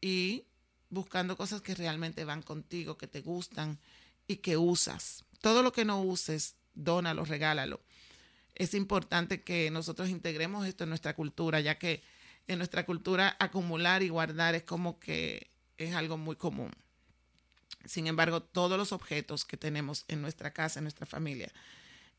y 0.00 0.44
buscando 0.90 1.36
cosas 1.36 1.60
que 1.60 1.74
realmente 1.74 2.24
van 2.24 2.42
contigo, 2.42 2.96
que 2.96 3.06
te 3.06 3.20
gustan 3.20 3.78
y 4.26 4.36
que 4.36 4.56
usas. 4.56 5.24
Todo 5.40 5.62
lo 5.62 5.72
que 5.72 5.84
no 5.84 6.00
uses, 6.00 6.56
dónalo, 6.74 7.24
regálalo. 7.24 7.80
Es 8.54 8.74
importante 8.74 9.42
que 9.42 9.70
nosotros 9.70 10.08
integremos 10.08 10.66
esto 10.66 10.84
en 10.84 10.90
nuestra 10.90 11.14
cultura, 11.14 11.60
ya 11.60 11.78
que 11.78 12.02
en 12.46 12.58
nuestra 12.58 12.86
cultura 12.86 13.36
acumular 13.38 14.02
y 14.02 14.08
guardar 14.08 14.54
es 14.54 14.62
como 14.62 14.98
que 14.98 15.50
es 15.76 15.94
algo 15.94 16.16
muy 16.16 16.36
común. 16.36 16.70
Sin 17.84 18.06
embargo, 18.06 18.42
todos 18.42 18.78
los 18.78 18.92
objetos 18.92 19.44
que 19.44 19.56
tenemos 19.56 20.04
en 20.08 20.22
nuestra 20.22 20.52
casa, 20.52 20.80
en 20.80 20.84
nuestra 20.84 21.06
familia, 21.06 21.52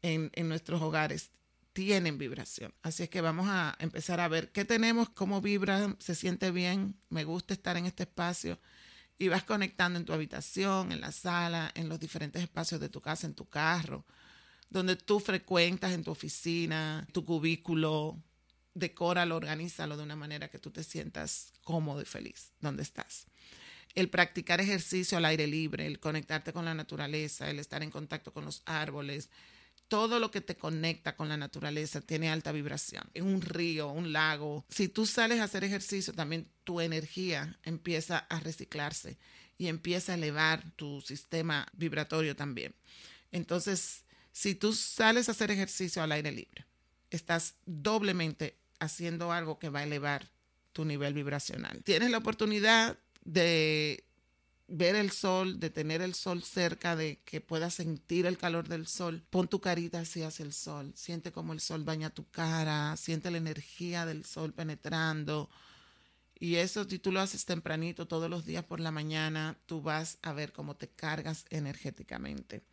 en, 0.01 0.31
en 0.33 0.49
nuestros 0.49 0.81
hogares, 0.81 1.31
tienen 1.73 2.17
vibración. 2.17 2.73
Así 2.81 3.03
es 3.03 3.09
que 3.09 3.21
vamos 3.21 3.47
a 3.47 3.75
empezar 3.79 4.19
a 4.19 4.27
ver 4.27 4.51
qué 4.51 4.65
tenemos, 4.65 5.09
cómo 5.09 5.41
vibra, 5.41 5.95
se 5.99 6.15
siente 6.15 6.49
bien, 6.49 6.99
me 7.09 7.23
gusta 7.23 7.53
estar 7.53 7.77
en 7.77 7.85
este 7.85 8.03
espacio 8.03 8.59
y 9.19 9.27
vas 9.27 9.43
conectando 9.43 9.99
en 9.99 10.05
tu 10.05 10.13
habitación, 10.13 10.91
en 10.91 11.01
la 11.01 11.11
sala, 11.11 11.71
en 11.75 11.89
los 11.89 11.99
diferentes 11.99 12.41
espacios 12.41 12.79
de 12.79 12.89
tu 12.89 13.01
casa, 13.01 13.27
en 13.27 13.33
tu 13.33 13.47
carro, 13.47 14.05
donde 14.69 14.95
tú 14.95 15.19
frecuentas 15.19 15.91
en 15.91 16.03
tu 16.03 16.11
oficina, 16.11 17.07
tu 17.11 17.23
cubículo, 17.23 18.17
decóralo, 18.73 19.35
organízalo 19.35 19.97
de 19.97 20.03
una 20.03 20.15
manera 20.15 20.49
que 20.49 20.59
tú 20.59 20.71
te 20.71 20.83
sientas 20.83 21.53
cómodo 21.63 22.01
y 22.01 22.05
feliz 22.05 22.53
donde 22.59 22.83
estás. 22.83 23.25
El 23.95 24.09
practicar 24.09 24.61
ejercicio 24.61 25.17
al 25.17 25.25
aire 25.25 25.47
libre, 25.47 25.87
el 25.87 25.99
conectarte 25.99 26.53
con 26.53 26.65
la 26.65 26.75
naturaleza, 26.75 27.49
el 27.49 27.57
estar 27.57 27.81
en 27.81 27.89
contacto 27.89 28.33
con 28.33 28.45
los 28.45 28.61
árboles, 28.65 29.29
todo 29.87 30.19
lo 30.19 30.31
que 30.31 30.41
te 30.41 30.57
conecta 30.57 31.15
con 31.15 31.29
la 31.29 31.37
naturaleza 31.37 32.01
tiene 32.01 32.29
alta 32.29 32.51
vibración. 32.51 33.03
En 33.13 33.25
un 33.25 33.41
río, 33.41 33.89
un 33.89 34.11
lago, 34.11 34.65
si 34.69 34.89
tú 34.89 35.05
sales 35.05 35.39
a 35.39 35.45
hacer 35.45 35.63
ejercicio, 35.63 36.13
también 36.13 36.47
tu 36.63 36.81
energía 36.81 37.57
empieza 37.63 38.17
a 38.17 38.39
reciclarse 38.39 39.17
y 39.57 39.67
empieza 39.67 40.11
a 40.11 40.15
elevar 40.15 40.71
tu 40.75 41.01
sistema 41.01 41.67
vibratorio 41.73 42.35
también. 42.35 42.75
Entonces, 43.31 44.03
si 44.31 44.55
tú 44.55 44.73
sales 44.73 45.29
a 45.29 45.31
hacer 45.31 45.51
ejercicio 45.51 46.03
al 46.03 46.11
aire 46.11 46.31
libre, 46.31 46.65
estás 47.09 47.55
doblemente 47.65 48.57
haciendo 48.79 49.31
algo 49.31 49.57
que 49.57 49.69
va 49.69 49.79
a 49.79 49.83
elevar 49.83 50.29
tu 50.73 50.85
nivel 50.85 51.13
vibracional. 51.13 51.81
Tienes 51.83 52.11
la 52.11 52.19
oportunidad 52.19 52.99
de 53.23 54.06
ver 54.67 54.95
el 54.95 55.11
sol, 55.11 55.59
de 55.59 55.69
tener 55.69 56.01
el 56.01 56.13
sol 56.13 56.43
cerca, 56.43 56.95
de 56.95 57.19
que 57.23 57.41
puedas 57.41 57.73
sentir 57.73 58.25
el 58.25 58.37
calor 58.37 58.67
del 58.67 58.87
sol. 58.87 59.23
Pon 59.29 59.47
tu 59.47 59.61
carita 59.61 60.01
hacia 60.01 60.27
el 60.39 60.53
sol, 60.53 60.91
siente 60.95 61.31
cómo 61.31 61.53
el 61.53 61.61
sol 61.61 61.83
baña 61.83 62.09
tu 62.09 62.29
cara, 62.29 62.95
siente 62.97 63.31
la 63.31 63.37
energía 63.37 64.05
del 64.05 64.25
sol 64.25 64.53
penetrando. 64.53 65.49
Y 66.39 66.55
eso, 66.55 66.87
si 66.87 66.99
tú 66.99 67.11
lo 67.11 67.21
haces 67.21 67.45
tempranito 67.45 68.07
todos 68.07 68.29
los 68.29 68.45
días 68.45 68.63
por 68.63 68.79
la 68.79 68.91
mañana, 68.91 69.57
tú 69.65 69.81
vas 69.81 70.19
a 70.21 70.33
ver 70.33 70.51
cómo 70.51 70.75
te 70.75 70.87
cargas 70.89 71.45
energéticamente. 71.49 72.63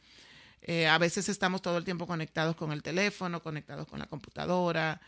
Eh, 0.60 0.86
a 0.86 0.98
veces 0.98 1.28
estamos 1.28 1.62
todo 1.62 1.78
el 1.78 1.84
tiempo 1.84 2.06
conectados 2.06 2.56
con 2.56 2.72
el 2.72 2.82
teléfono, 2.82 3.42
conectados 3.42 3.86
con 3.86 3.98
la 3.98 4.06
computadora 4.06 5.00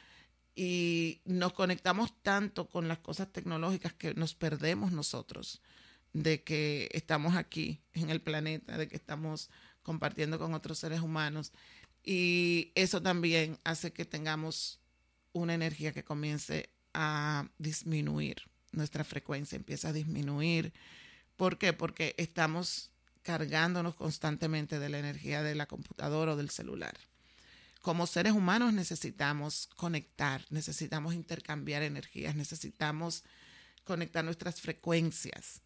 y 0.54 1.20
nos 1.24 1.52
conectamos 1.52 2.12
tanto 2.22 2.68
con 2.68 2.88
las 2.88 2.98
cosas 2.98 3.32
tecnológicas 3.32 3.92
que 3.92 4.14
nos 4.14 4.34
perdemos 4.34 4.92
nosotros 4.92 5.60
de 6.22 6.42
que 6.42 6.88
estamos 6.92 7.36
aquí 7.36 7.82
en 7.92 8.08
el 8.08 8.22
planeta, 8.22 8.78
de 8.78 8.88
que 8.88 8.96
estamos 8.96 9.50
compartiendo 9.82 10.38
con 10.38 10.54
otros 10.54 10.78
seres 10.78 11.02
humanos. 11.02 11.52
Y 12.02 12.72
eso 12.74 13.02
también 13.02 13.58
hace 13.64 13.92
que 13.92 14.06
tengamos 14.06 14.80
una 15.34 15.52
energía 15.52 15.92
que 15.92 16.04
comience 16.04 16.70
a 16.94 17.50
disminuir. 17.58 18.36
Nuestra 18.72 19.04
frecuencia 19.04 19.56
empieza 19.56 19.90
a 19.90 19.92
disminuir. 19.92 20.72
¿Por 21.36 21.58
qué? 21.58 21.74
Porque 21.74 22.14
estamos 22.16 22.90
cargándonos 23.22 23.94
constantemente 23.94 24.78
de 24.78 24.88
la 24.88 24.98
energía 24.98 25.42
de 25.42 25.54
la 25.54 25.66
computadora 25.66 26.32
o 26.32 26.36
del 26.36 26.48
celular. 26.48 26.96
Como 27.82 28.06
seres 28.06 28.32
humanos 28.32 28.72
necesitamos 28.72 29.68
conectar, 29.76 30.46
necesitamos 30.48 31.12
intercambiar 31.12 31.82
energías, 31.82 32.34
necesitamos 32.34 33.22
conectar 33.84 34.24
nuestras 34.24 34.62
frecuencias. 34.62 35.60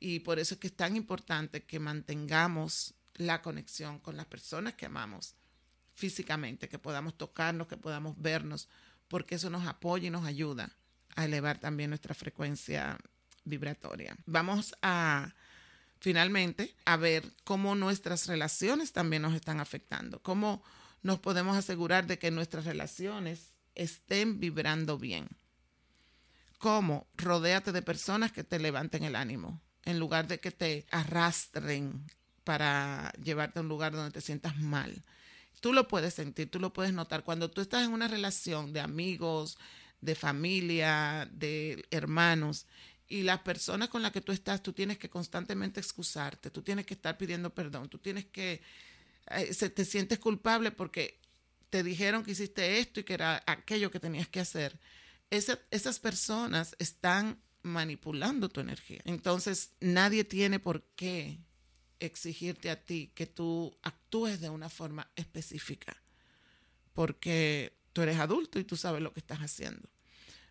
Y 0.00 0.20
por 0.20 0.38
eso 0.38 0.54
es 0.54 0.60
que 0.60 0.66
es 0.66 0.76
tan 0.76 0.96
importante 0.96 1.64
que 1.64 1.78
mantengamos 1.78 2.94
la 3.14 3.42
conexión 3.42 3.98
con 3.98 4.16
las 4.16 4.26
personas 4.26 4.74
que 4.74 4.86
amamos 4.86 5.34
físicamente, 5.94 6.68
que 6.68 6.78
podamos 6.78 7.18
tocarnos, 7.18 7.66
que 7.68 7.76
podamos 7.76 8.20
vernos, 8.20 8.68
porque 9.08 9.34
eso 9.34 9.50
nos 9.50 9.66
apoya 9.66 10.08
y 10.08 10.10
nos 10.10 10.24
ayuda 10.24 10.74
a 11.16 11.26
elevar 11.26 11.58
también 11.58 11.90
nuestra 11.90 12.14
frecuencia 12.14 12.98
vibratoria. 13.44 14.16
Vamos 14.24 14.74
a 14.80 15.34
finalmente 15.98 16.74
a 16.86 16.96
ver 16.96 17.30
cómo 17.44 17.74
nuestras 17.74 18.26
relaciones 18.26 18.92
también 18.92 19.20
nos 19.22 19.34
están 19.34 19.60
afectando, 19.60 20.22
cómo 20.22 20.62
nos 21.02 21.18
podemos 21.18 21.56
asegurar 21.56 22.06
de 22.06 22.18
que 22.18 22.30
nuestras 22.30 22.64
relaciones 22.64 23.52
estén 23.74 24.40
vibrando 24.40 24.98
bien. 24.98 25.28
¿Cómo? 26.58 27.06
Rodéate 27.16 27.72
de 27.72 27.82
personas 27.82 28.32
que 28.32 28.44
te 28.44 28.58
levanten 28.58 29.04
el 29.04 29.16
ánimo, 29.16 29.60
en 29.84 29.98
lugar 29.98 30.26
de 30.26 30.40
que 30.40 30.50
te 30.50 30.86
arrastren 30.90 32.04
para 32.44 33.12
llevarte 33.22 33.58
a 33.58 33.62
un 33.62 33.68
lugar 33.68 33.92
donde 33.92 34.10
te 34.12 34.20
sientas 34.20 34.56
mal. 34.58 35.02
Tú 35.60 35.72
lo 35.72 35.88
puedes 35.88 36.14
sentir, 36.14 36.50
tú 36.50 36.58
lo 36.58 36.72
puedes 36.72 36.92
notar. 36.92 37.22
Cuando 37.22 37.50
tú 37.50 37.60
estás 37.60 37.84
en 37.84 37.92
una 37.92 38.08
relación 38.08 38.72
de 38.72 38.80
amigos, 38.80 39.58
de 40.00 40.14
familia, 40.14 41.28
de 41.32 41.84
hermanos, 41.90 42.66
y 43.08 43.22
las 43.22 43.40
personas 43.40 43.88
con 43.88 44.02
las 44.02 44.12
que 44.12 44.20
tú 44.20 44.32
estás, 44.32 44.62
tú 44.62 44.72
tienes 44.72 44.96
que 44.96 45.10
constantemente 45.10 45.80
excusarte, 45.80 46.50
tú 46.50 46.62
tienes 46.62 46.86
que 46.86 46.94
estar 46.94 47.18
pidiendo 47.18 47.52
perdón, 47.52 47.88
tú 47.88 47.98
tienes 47.98 48.24
que, 48.26 48.62
eh, 49.30 49.52
se, 49.52 49.68
te 49.68 49.84
sientes 49.84 50.18
culpable 50.18 50.70
porque 50.70 51.18
te 51.70 51.82
dijeron 51.82 52.24
que 52.24 52.30
hiciste 52.32 52.78
esto 52.78 53.00
y 53.00 53.04
que 53.04 53.14
era 53.14 53.42
aquello 53.46 53.90
que 53.90 54.00
tenías 54.00 54.28
que 54.28 54.40
hacer. 54.40 54.78
esas 55.30 55.98
personas 55.98 56.74
están 56.78 57.38
manipulando 57.62 58.48
tu 58.48 58.60
energía. 58.60 59.00
Entonces, 59.04 59.72
nadie 59.80 60.24
tiene 60.24 60.58
por 60.58 60.82
qué 60.96 61.38
exigirte 61.98 62.70
a 62.70 62.82
ti 62.82 63.12
que 63.14 63.26
tú 63.26 63.76
actúes 63.82 64.40
de 64.40 64.50
una 64.50 64.68
forma 64.68 65.10
específica, 65.16 66.02
porque 66.94 67.76
tú 67.92 68.02
eres 68.02 68.18
adulto 68.18 68.58
y 68.58 68.64
tú 68.64 68.76
sabes 68.76 69.02
lo 69.02 69.12
que 69.12 69.20
estás 69.20 69.40
haciendo. 69.40 69.88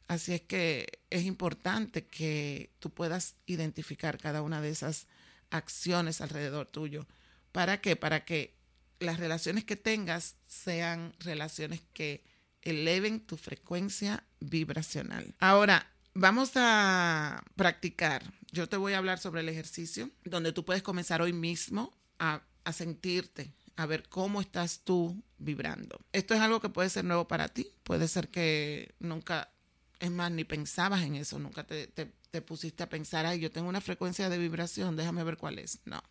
Así 0.08 0.34
es 0.34 0.42
que 0.42 1.02
es 1.10 1.24
importante 1.26 2.06
que 2.06 2.72
tú 2.80 2.90
puedas 2.90 3.36
identificar 3.46 4.18
cada 4.18 4.42
una 4.42 4.62
de 4.62 4.70
esas 4.70 5.08
acciones 5.52 6.22
alrededor 6.22 6.68
tuyo. 6.68 7.08
¿Para 7.52 7.82
qué? 7.82 7.96
Para 7.96 8.26
que 8.26 8.56
las 9.00 9.20
relaciones 9.20 9.66
que 9.66 9.76
tengas 9.76 10.36
sean 10.46 11.14
relaciones 11.20 11.82
que 11.94 12.24
eleven 12.62 13.20
tu 13.20 13.38
frecuencia 13.38 14.24
vibracional. 14.40 15.36
Ahora, 15.40 15.92
vamos 16.14 16.52
a 16.56 17.44
practicar 17.56 18.24
yo 18.52 18.68
te 18.68 18.78
voy 18.78 18.94
a 18.94 18.98
hablar 18.98 19.20
sobre 19.20 19.42
el 19.42 19.50
ejercicio, 19.50 20.10
donde 20.26 20.52
tú 20.52 20.66
puedes 20.66 20.84
comenzar 20.84 21.22
hoy 21.22 21.34
mismo 21.34 21.94
a, 22.18 22.42
sentirte, 22.72 23.52
a 23.78 23.88
ver 23.88 24.08
cómo 24.10 24.42
estás 24.42 24.82
tú 24.84 25.24
vibrando. 25.40 26.00
Esto 26.14 26.36
es 26.36 26.40
algo 26.40 26.60
que 26.60 26.70
puede 26.70 26.90
ser 26.90 27.04
nuevo 27.04 27.28
para 27.28 27.48
ti, 27.48 27.68
puede 27.84 28.08
ser 28.08 28.28
que 28.28 28.94
nunca, 29.00 29.52
es 30.00 30.12
más, 30.12 30.32
ni 30.32 30.44
pensabas 30.44 31.02
en 31.02 31.16
eso, 31.16 31.40
nunca 31.40 31.66
te, 31.66 31.88
te 31.88 32.42
pusiste 32.42 32.84
a 32.84 32.90
pensar, 32.90 33.26
ay, 33.26 33.40
yo 33.40 33.52
tengo 33.52 33.70
una 33.70 33.82
frecuencia 33.82 34.30
de 34.30 34.38
vibración, 34.38 34.96
déjame 34.96 35.24
ver 35.24 35.38
cuál 35.38 35.58
es. 35.58 35.80
No. 35.86 36.02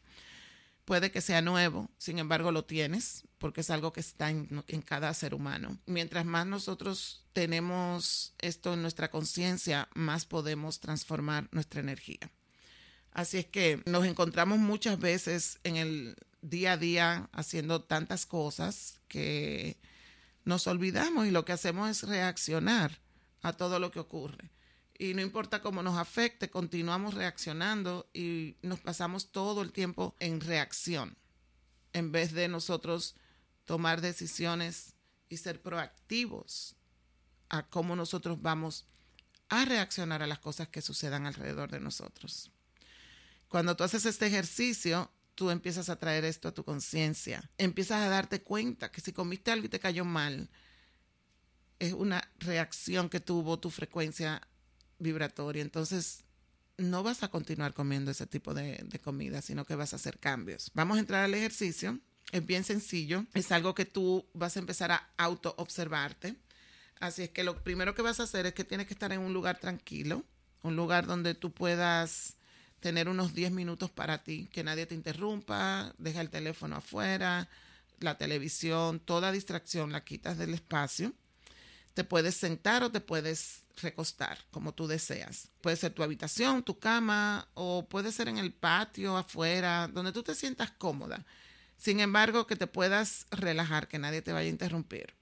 Puede 0.88 1.10
que 1.10 1.20
sea 1.20 1.42
nuevo, 1.42 1.90
sin 1.98 2.18
embargo 2.18 2.50
lo 2.50 2.64
tienes, 2.64 3.24
porque 3.36 3.60
es 3.60 3.68
algo 3.68 3.92
que 3.92 4.00
está 4.00 4.30
en, 4.30 4.64
cada 4.86 5.12
ser 5.12 5.34
humano. 5.34 5.76
Mientras 5.84 6.24
más 6.24 6.46
nosotros 6.46 7.26
tenemos 7.34 8.32
esto 8.38 8.72
en 8.72 8.80
nuestra 8.80 9.10
conciencia, 9.10 9.90
más 9.94 10.24
podemos 10.24 10.80
transformar 10.80 11.46
nuestra 11.52 11.82
energía. 11.82 12.32
Así 13.12 13.36
es 13.36 13.44
que 13.44 13.82
nos 13.84 14.06
encontramos 14.06 14.60
muchas 14.60 14.98
veces 14.98 15.60
en 15.62 15.76
el 15.76 16.16
día 16.40 16.72
a 16.72 16.76
día 16.78 17.28
haciendo 17.32 17.82
tantas 17.82 18.24
cosas 18.24 19.02
que 19.08 19.76
nos 20.46 20.66
olvidamos 20.66 21.26
y 21.26 21.30
lo 21.30 21.44
que 21.44 21.52
hacemos 21.52 21.90
es 21.90 22.02
reaccionar 22.04 22.98
a 23.42 23.52
todo 23.52 23.78
lo 23.78 23.90
que 23.90 24.00
ocurre 24.00 24.50
y 24.98 25.14
no 25.14 25.22
importa 25.22 25.62
cómo 25.62 25.82
nos 25.82 25.96
afecte, 25.96 26.50
continuamos 26.50 27.14
reaccionando 27.14 28.10
y 28.12 28.56
nos 28.62 28.80
pasamos 28.80 29.30
todo 29.30 29.62
el 29.62 29.72
tiempo 29.72 30.16
en 30.18 30.40
reacción, 30.40 31.16
en 31.92 32.10
vez 32.10 32.32
de 32.32 32.48
nosotros 32.48 33.14
tomar 33.64 34.00
decisiones 34.00 34.94
y 35.28 35.36
ser 35.36 35.62
proactivos 35.62 36.74
a 37.48 37.62
cómo 37.68 37.94
nosotros 37.94 38.42
vamos 38.42 38.86
a 39.48 39.64
reaccionar 39.64 40.22
a 40.22 40.26
las 40.26 40.40
cosas 40.40 40.68
que 40.68 40.82
sucedan 40.82 41.26
alrededor 41.26 41.70
de 41.70 41.80
nosotros. 41.80 42.50
Cuando 43.48 43.76
tú 43.76 43.84
haces 43.84 44.04
este 44.04 44.26
ejercicio, 44.26 45.10
tú 45.36 45.50
empiezas 45.50 45.88
a 45.88 45.96
traer 45.96 46.24
esto 46.24 46.48
a 46.48 46.54
tu 46.54 46.64
conciencia. 46.64 47.48
Empiezas 47.56 48.02
a 48.02 48.08
darte 48.08 48.42
cuenta 48.42 48.90
que 48.90 49.00
si 49.00 49.12
comiste 49.12 49.52
algo 49.52 49.66
y 49.66 49.70
te 49.70 49.80
cayó 49.80 50.04
mal, 50.04 50.50
es 51.78 51.92
una 51.92 52.28
reacción 52.38 53.08
que 53.08 53.20
tuvo 53.20 53.58
tu 53.58 53.70
frecuencia 53.70 54.42
vibratoria. 54.98 55.62
Entonces, 55.62 56.24
no 56.76 57.02
vas 57.02 57.22
a 57.22 57.28
continuar 57.28 57.74
comiendo 57.74 58.10
ese 58.10 58.26
tipo 58.26 58.54
de, 58.54 58.86
comida, 59.02 59.42
sino 59.42 59.64
que 59.64 59.74
vas 59.74 59.92
a 59.92 59.96
hacer 59.96 60.18
cambios. 60.18 60.70
Vamos 60.74 60.96
a 60.96 61.00
entrar 61.00 61.24
al 61.24 61.34
ejercicio. 61.34 61.98
Es 62.30 62.44
bien 62.44 62.64
sencillo. 62.64 63.24
Es 63.34 63.52
algo 63.52 63.74
que 63.74 63.84
tú 63.84 64.26
vas 64.34 64.56
a 64.56 64.60
empezar 64.60 64.92
a 64.92 65.10
auto 65.16 65.54
observarte. 65.58 66.36
Así 67.00 67.22
es 67.22 67.30
que 67.30 67.44
lo 67.44 67.62
primero 67.62 67.94
que 67.94 68.02
vas 68.02 68.20
a 68.20 68.24
hacer 68.24 68.46
es 68.46 68.54
que 68.54 68.64
tienes 68.64 68.86
que 68.86 68.94
estar 68.94 69.12
en 69.12 69.20
un 69.20 69.32
lugar 69.32 69.58
tranquilo, 69.58 70.24
un 70.62 70.76
lugar 70.76 71.06
donde 71.06 71.34
tú 71.34 71.52
puedas 71.52 72.36
tener 72.80 73.08
unos 73.08 73.34
10 73.34 73.52
minutos 73.52 73.90
para 73.90 74.22
ti, 74.22 74.48
que 74.52 74.62
nadie 74.62 74.86
te 74.86 74.94
interrumpa, 74.94 75.94
deja 75.98 76.20
el 76.20 76.30
teléfono 76.30 76.76
afuera, 76.76 77.48
la 78.00 78.18
televisión, 78.18 79.00
toda 79.00 79.32
distracción 79.32 79.90
la 79.90 80.04
quitas 80.04 80.38
del 80.38 80.54
espacio 80.54 81.12
te 81.98 82.04
puedes 82.04 82.36
sentar 82.36 82.84
o 82.84 82.92
te 82.92 83.00
puedes 83.00 83.64
recostar, 83.82 84.38
como 84.52 84.72
tú 84.72 84.86
deseas. 84.86 85.48
Puede 85.60 85.74
ser 85.74 85.92
tu 85.92 86.04
habitación, 86.04 86.62
tu 86.62 86.78
cama, 86.78 87.48
o 87.54 87.88
puede 87.88 88.12
ser 88.12 88.28
en 88.28 88.38
el 88.38 88.52
patio, 88.52 89.16
afuera, 89.16 89.88
donde 89.92 90.12
tú 90.12 90.22
te 90.22 90.36
sientas 90.36 90.70
cómoda. 90.70 91.26
Sin 91.76 91.98
embargo, 91.98 92.46
que 92.46 92.54
te 92.54 92.68
puedas 92.68 93.26
relajar, 93.32 93.88
que 93.88 93.98
nadie 93.98 94.22
te 94.22 94.32
vaya 94.32 94.46
a 94.46 94.50
interrumpir. 94.50 95.12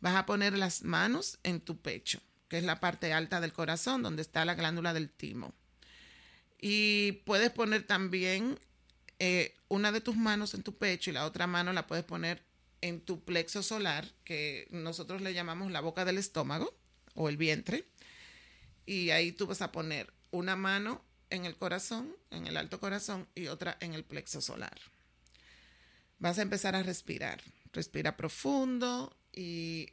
Vas 0.00 0.16
a 0.16 0.26
poner 0.26 0.58
las 0.58 0.82
manos 0.82 1.38
en 1.44 1.60
tu 1.60 1.80
pecho, 1.80 2.20
que 2.48 2.58
es 2.58 2.64
la 2.64 2.80
parte 2.80 3.12
alta 3.12 3.40
del 3.40 3.52
corazón, 3.52 4.02
donde 4.02 4.22
está 4.22 4.44
la 4.44 4.56
glándula 4.56 4.92
del 4.94 5.10
timo. 5.10 5.54
Y 6.60 7.22
puedes 7.24 7.52
poner 7.52 7.84
también 7.84 8.58
eh, 9.20 9.54
una 9.68 9.92
de 9.92 10.00
tus 10.00 10.16
manos 10.16 10.54
en 10.54 10.64
tu 10.64 10.76
pecho 10.76 11.10
y 11.10 11.12
la 11.12 11.24
otra 11.24 11.46
mano 11.46 11.72
la 11.72 11.86
puedes 11.86 12.04
poner 12.04 12.42
en 12.80 13.00
tu 13.00 13.24
plexo 13.24 13.62
solar, 13.62 14.08
que 14.24 14.68
nosotros 14.70 15.22
le 15.22 15.34
llamamos 15.34 15.70
la 15.70 15.80
boca 15.80 16.04
del 16.04 16.18
estómago 16.18 16.76
o 17.14 17.28
el 17.28 17.36
vientre, 17.36 17.88
y 18.84 19.10
ahí 19.10 19.32
tú 19.32 19.46
vas 19.46 19.62
a 19.62 19.72
poner 19.72 20.12
una 20.30 20.56
mano 20.56 21.04
en 21.30 21.44
el 21.44 21.56
corazón, 21.56 22.14
en 22.30 22.46
el 22.46 22.56
alto 22.56 22.78
corazón, 22.78 23.28
y 23.34 23.48
otra 23.48 23.76
en 23.80 23.94
el 23.94 24.04
plexo 24.04 24.40
solar. 24.40 24.78
Vas 26.18 26.38
a 26.38 26.42
empezar 26.42 26.76
a 26.76 26.82
respirar. 26.82 27.42
Respira 27.72 28.16
profundo 28.16 29.16
y 29.32 29.90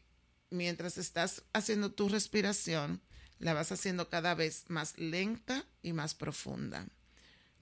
mientras 0.50 0.98
estás 0.98 1.44
haciendo 1.52 1.92
tu 1.92 2.08
respiración, 2.08 3.02
la 3.40 3.54
vas 3.54 3.72
haciendo 3.72 4.10
cada 4.10 4.36
vez 4.36 4.66
más 4.70 4.98
lenta 4.98 5.66
y 5.82 5.92
más 5.92 6.14
profunda 6.14 6.88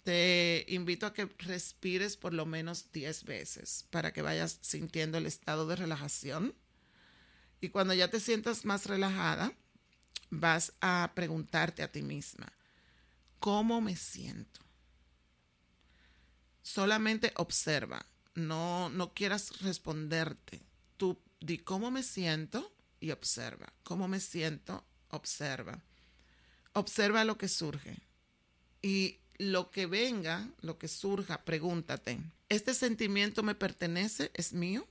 te 0.03 0.65
invito 0.67 1.05
a 1.05 1.13
que 1.13 1.25
respires 1.37 2.17
por 2.17 2.33
lo 2.33 2.45
menos 2.45 2.91
10 2.91 3.23
veces 3.25 3.85
para 3.91 4.11
que 4.13 4.21
vayas 4.21 4.57
sintiendo 4.61 5.17
el 5.17 5.25
estado 5.25 5.67
de 5.67 5.75
relajación. 5.75 6.55
Y 7.59 7.69
cuando 7.69 7.93
ya 7.93 8.09
te 8.09 8.19
sientas 8.19 8.65
más 8.65 8.87
relajada, 8.87 9.53
vas 10.31 10.73
a 10.81 11.11
preguntarte 11.13 11.83
a 11.83 11.91
ti 11.91 12.01
misma, 12.01 12.51
¿cómo 13.39 13.81
me 13.81 13.95
siento? 13.95 14.61
Solamente 16.63 17.33
observa, 17.35 18.05
no, 18.33 18.89
no 18.89 19.13
quieras 19.13 19.61
responderte. 19.61 20.61
Tú 20.97 21.21
di 21.39 21.59
cómo 21.59 21.91
me 21.91 22.01
siento 22.01 22.73
y 22.99 23.11
observa. 23.11 23.73
¿Cómo 23.83 24.07
me 24.07 24.19
siento? 24.19 24.85
Observa. 25.09 25.83
Observa 26.73 27.25
lo 27.25 27.37
que 27.37 27.47
surge. 27.49 27.97
Y 28.81 29.20
lo 29.41 29.71
que 29.71 29.87
venga, 29.87 30.47
lo 30.61 30.77
que 30.77 30.87
surja, 30.87 31.43
pregúntate, 31.43 32.19
¿este 32.47 32.75
sentimiento 32.75 33.41
me 33.41 33.55
pertenece? 33.55 34.29
¿Es 34.35 34.53
mío? 34.53 34.87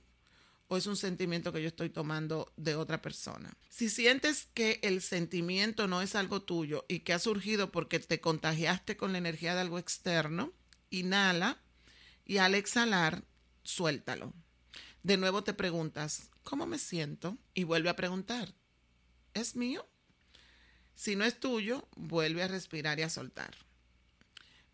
o 0.67 0.77
es 0.77 0.87
un 0.87 0.95
sentimiento 0.95 1.51
que 1.51 1.61
yo 1.61 1.67
estoy 1.67 1.89
tomando 1.89 2.53
de 2.55 2.77
otra 2.77 3.01
persona. 3.01 3.51
Si 3.67 3.89
sientes 3.89 4.47
que 4.53 4.79
el 4.83 5.01
sentimiento 5.01 5.85
no 5.85 6.01
es 6.01 6.15
algo 6.15 6.43
tuyo 6.43 6.85
y 6.87 6.99
que 6.99 7.11
ha 7.11 7.19
surgido 7.19 7.73
porque 7.73 7.99
te 7.99 8.21
contagiaste 8.21 8.95
con 8.95 9.11
la 9.11 9.17
energía 9.17 9.53
de 9.53 9.59
algo 9.59 9.79
externo, 9.79 10.53
inhala 10.89 11.57
y 12.23 12.37
al 12.37 12.55
exhalar, 12.55 13.25
suéltalo. 13.63 14.31
De 15.03 15.17
nuevo 15.17 15.43
te 15.43 15.53
preguntas, 15.53 16.29
¿cómo 16.43 16.65
me 16.65 16.79
siento? 16.79 17.37
Y 17.53 17.65
vuelve 17.65 17.89
a 17.89 17.97
preguntar, 17.97 18.53
¿es 19.33 19.57
mío? 19.57 19.85
Si 20.95 21.17
no 21.17 21.25
es 21.25 21.37
tuyo, 21.37 21.85
vuelve 21.97 22.43
a 22.43 22.47
respirar 22.47 22.97
y 22.97 23.01
a 23.01 23.09
soltar. 23.09 23.57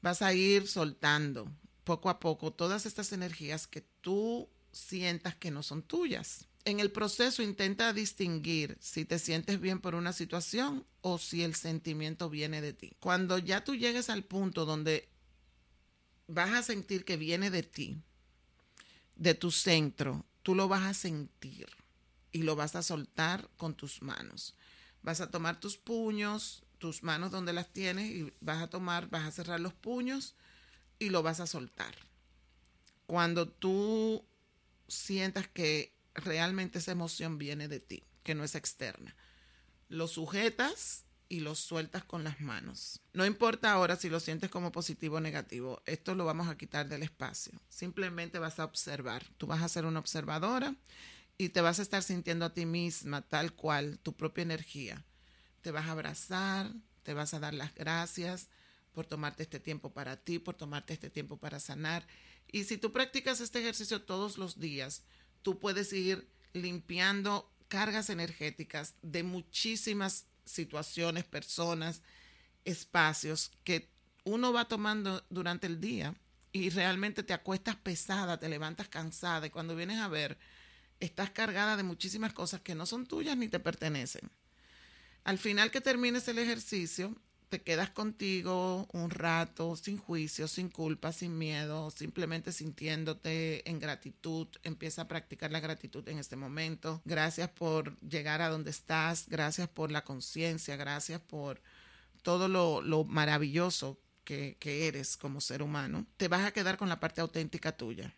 Vas 0.02 0.22
a 0.22 0.34
ir 0.34 0.68
soltando 0.68 1.52
poco 1.84 2.10
a 2.10 2.20
poco 2.20 2.52
todas 2.52 2.86
estas 2.86 3.14
energías 3.14 3.68
que 3.68 3.82
tú 4.02 4.50
sientas 4.72 5.36
que 5.36 5.52
no 5.52 5.64
son 5.64 5.82
tuyas. 5.82 6.48
En 6.66 6.82
el 6.82 6.92
proceso 6.92 7.42
intenta 7.42 7.94
distinguir 7.94 8.78
si 8.82 9.06
te 9.06 9.20
sientes 9.20 9.62
bien 9.62 9.80
por 9.80 9.96
una 9.96 10.12
situación 10.12 10.86
o 11.02 11.18
si 11.18 11.44
el 11.44 11.56
sentimiento 11.56 12.30
viene 12.30 12.60
de 12.62 12.74
ti. 12.74 12.92
Cuando 13.00 13.38
ya 13.38 13.64
tú 13.64 13.76
llegues 13.76 14.10
al 14.10 14.26
punto 14.26 14.66
donde 14.66 15.08
vas 16.28 16.52
a 16.52 16.64
sentir 16.64 17.06
que 17.06 17.16
viene 17.16 17.50
de 17.50 17.64
ti, 17.64 18.02
de 19.16 19.34
tu 19.34 19.52
centro, 19.52 20.26
tú 20.44 20.56
lo 20.56 20.68
vas 20.68 20.84
a 20.84 20.94
sentir 20.94 21.68
y 22.34 22.44
lo 22.44 22.56
vas 22.56 22.76
a 22.76 22.84
soltar 22.84 23.50
con 23.56 23.74
tus 23.74 24.02
manos. 24.02 24.56
Vas 25.02 25.22
a 25.22 25.32
tomar 25.32 25.60
tus 25.60 25.78
puños, 25.78 26.64
tus 26.78 27.04
manos 27.04 27.32
donde 27.32 27.54
las 27.54 27.72
tienes 27.72 28.10
y 28.10 28.34
vas 28.40 28.62
a 28.62 28.70
tomar, 28.70 29.10
vas 29.10 29.26
a 29.26 29.32
cerrar 29.32 29.60
los 29.60 29.74
puños 29.74 30.36
y 31.00 31.10
lo 31.10 31.24
vas 31.24 31.40
a 31.40 31.48
soltar. 31.48 31.96
Cuando 33.06 33.48
tú 33.48 34.26
sientas 34.88 35.48
que 35.48 35.94
realmente 36.14 36.80
esa 36.80 36.92
emoción 36.92 37.38
viene 37.38 37.68
de 37.68 37.80
ti, 37.80 38.04
que 38.24 38.36
no 38.36 38.44
es 38.44 38.56
externa, 38.56 39.16
lo 39.90 40.08
sujetas 40.08 41.06
y 41.30 41.42
lo 41.42 41.56
sueltas 41.56 42.04
con 42.04 42.24
las 42.24 42.40
manos. 42.40 43.02
No 43.14 43.26
importa 43.26 43.72
ahora 43.72 43.96
si 43.96 44.10
lo 44.10 44.20
sientes 44.20 44.50
como 44.50 44.72
positivo 44.72 45.18
o 45.18 45.22
negativo, 45.22 45.82
esto 45.86 46.16
lo 46.16 46.26
vamos 46.26 46.48
a 46.48 46.58
quitar 46.58 46.88
del 46.88 47.04
espacio. 47.04 47.60
Simplemente 47.70 48.40
vas 48.40 48.60
a 48.60 48.66
observar. 48.66 49.24
Tú 49.38 49.48
vas 49.48 49.62
a 49.62 49.70
ser 49.70 49.86
una 49.86 50.00
observadora 50.00 50.76
y 51.38 51.50
te 51.50 51.62
vas 51.62 51.80
a 51.80 51.82
estar 51.82 52.04
sintiendo 52.04 52.46
a 52.46 52.54
ti 52.54 52.66
misma 52.66 53.22
tal 53.22 53.54
cual, 53.54 54.00
tu 54.00 54.14
propia 54.14 54.42
energía. 54.44 55.04
Te 55.62 55.72
vas 55.72 55.88
a 55.88 55.92
abrazar, 55.92 56.72
te 57.04 57.14
vas 57.14 57.34
a 57.34 57.40
dar 57.40 57.54
las 57.54 57.74
gracias 57.74 58.50
por 58.94 59.06
tomarte 59.06 59.44
este 59.44 59.60
tiempo 59.60 59.94
para 59.94 60.18
ti, 60.18 60.40
por 60.40 60.56
tomarte 60.56 60.94
este 60.94 61.10
tiempo 61.10 61.38
para 61.38 61.60
sanar. 61.60 62.08
Y 62.52 62.64
si 62.64 62.78
tú 62.78 62.92
practicas 62.92 63.42
este 63.42 63.60
ejercicio 63.60 64.02
todos 64.02 64.38
los 64.38 64.60
días, 64.60 65.04
tú 65.42 65.60
puedes 65.60 65.94
ir 65.94 66.28
limpiando 66.54 67.52
cargas 67.68 68.10
energéticas 68.10 68.96
de 69.02 69.24
muchísimas 69.24 70.26
situaciones, 70.46 71.26
personas, 71.26 72.02
espacios 72.66 73.52
que 73.64 73.90
uno 74.24 74.52
va 74.52 74.68
tomando 74.68 75.24
durante 75.30 75.68
el 75.68 75.80
día 75.80 76.16
y 76.52 76.70
realmente 76.70 77.24
te 77.24 77.34
acuestas 77.34 77.76
pesada, 77.76 78.40
te 78.40 78.50
levantas 78.50 78.88
cansada 78.88 79.48
y 79.48 79.50
cuando 79.50 79.76
vienes 79.76 80.00
a 80.00 80.08
ver, 80.08 80.38
estás 81.00 81.30
cargada 81.30 81.78
de 81.78 81.84
muchísimas 81.84 82.34
cosas 82.34 82.62
que 82.62 82.76
no 82.76 82.86
son 82.86 83.06
tuyas 83.06 83.38
ni 83.38 83.48
te 83.48 83.60
pertenecen. 83.60 84.30
Al 85.28 85.38
final 85.38 85.72
que 85.72 85.82
termines 85.82 86.26
el 86.30 86.40
ejercicio, 86.40 87.14
te 87.50 87.62
quedas 87.62 87.90
contigo 87.90 88.88
un 88.94 89.10
rato 89.10 89.76
sin 89.76 89.98
juicio, 89.98 90.48
sin 90.48 90.70
culpa, 90.70 91.12
sin 91.12 91.38
miedo, 91.38 91.92
simplemente 91.92 92.54
sintiéndote 92.54 93.70
en 93.70 93.82
gratitud. 93.82 94.48
Empieza 94.64 95.02
a 95.02 95.08
practicar 95.10 95.52
la 95.52 95.60
gratitud 95.60 96.08
en 96.08 96.18
este 96.18 96.38
momento. 96.38 97.02
Gracias 97.04 97.50
por 97.50 98.00
llegar 98.00 98.42
a 98.42 98.48
donde 98.48 98.72
estás, 98.72 99.28
gracias 99.28 99.68
por 99.68 99.92
la 99.92 100.06
conciencia, 100.06 100.78
gracias 100.78 101.20
por 101.20 101.62
todo 102.22 102.48
lo, 102.48 103.04
maravilloso 103.04 104.00
que, 104.24 104.56
eres 104.62 105.18
como 105.18 105.42
ser 105.42 105.62
humano. 105.62 106.06
Te 106.16 106.30
vas 106.30 106.46
a 106.46 106.54
quedar 106.54 106.78
con 106.78 106.88
la 106.88 107.02
parte 107.02 107.20
auténtica 107.20 107.76
tuya. 107.76 108.14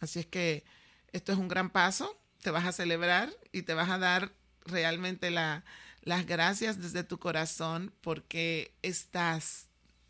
Así 0.00 0.20
es 0.20 0.26
que 0.26 0.64
esto 1.12 1.32
es 1.32 1.38
un 1.38 1.48
gran 1.48 1.68
paso, 1.68 2.18
te 2.40 2.50
vas 2.50 2.64
a 2.64 2.72
celebrar 2.72 3.30
y 3.52 3.60
te 3.60 3.74
vas 3.74 3.90
a 3.90 3.98
dar 3.98 4.32
realmente 4.64 5.30
la 5.30 5.62
las 6.06 6.24
gracias 6.24 6.80
desde 6.80 7.02
tu 7.02 7.18
corazón 7.18 7.92
porque 8.00 8.72
estás 8.82 9.66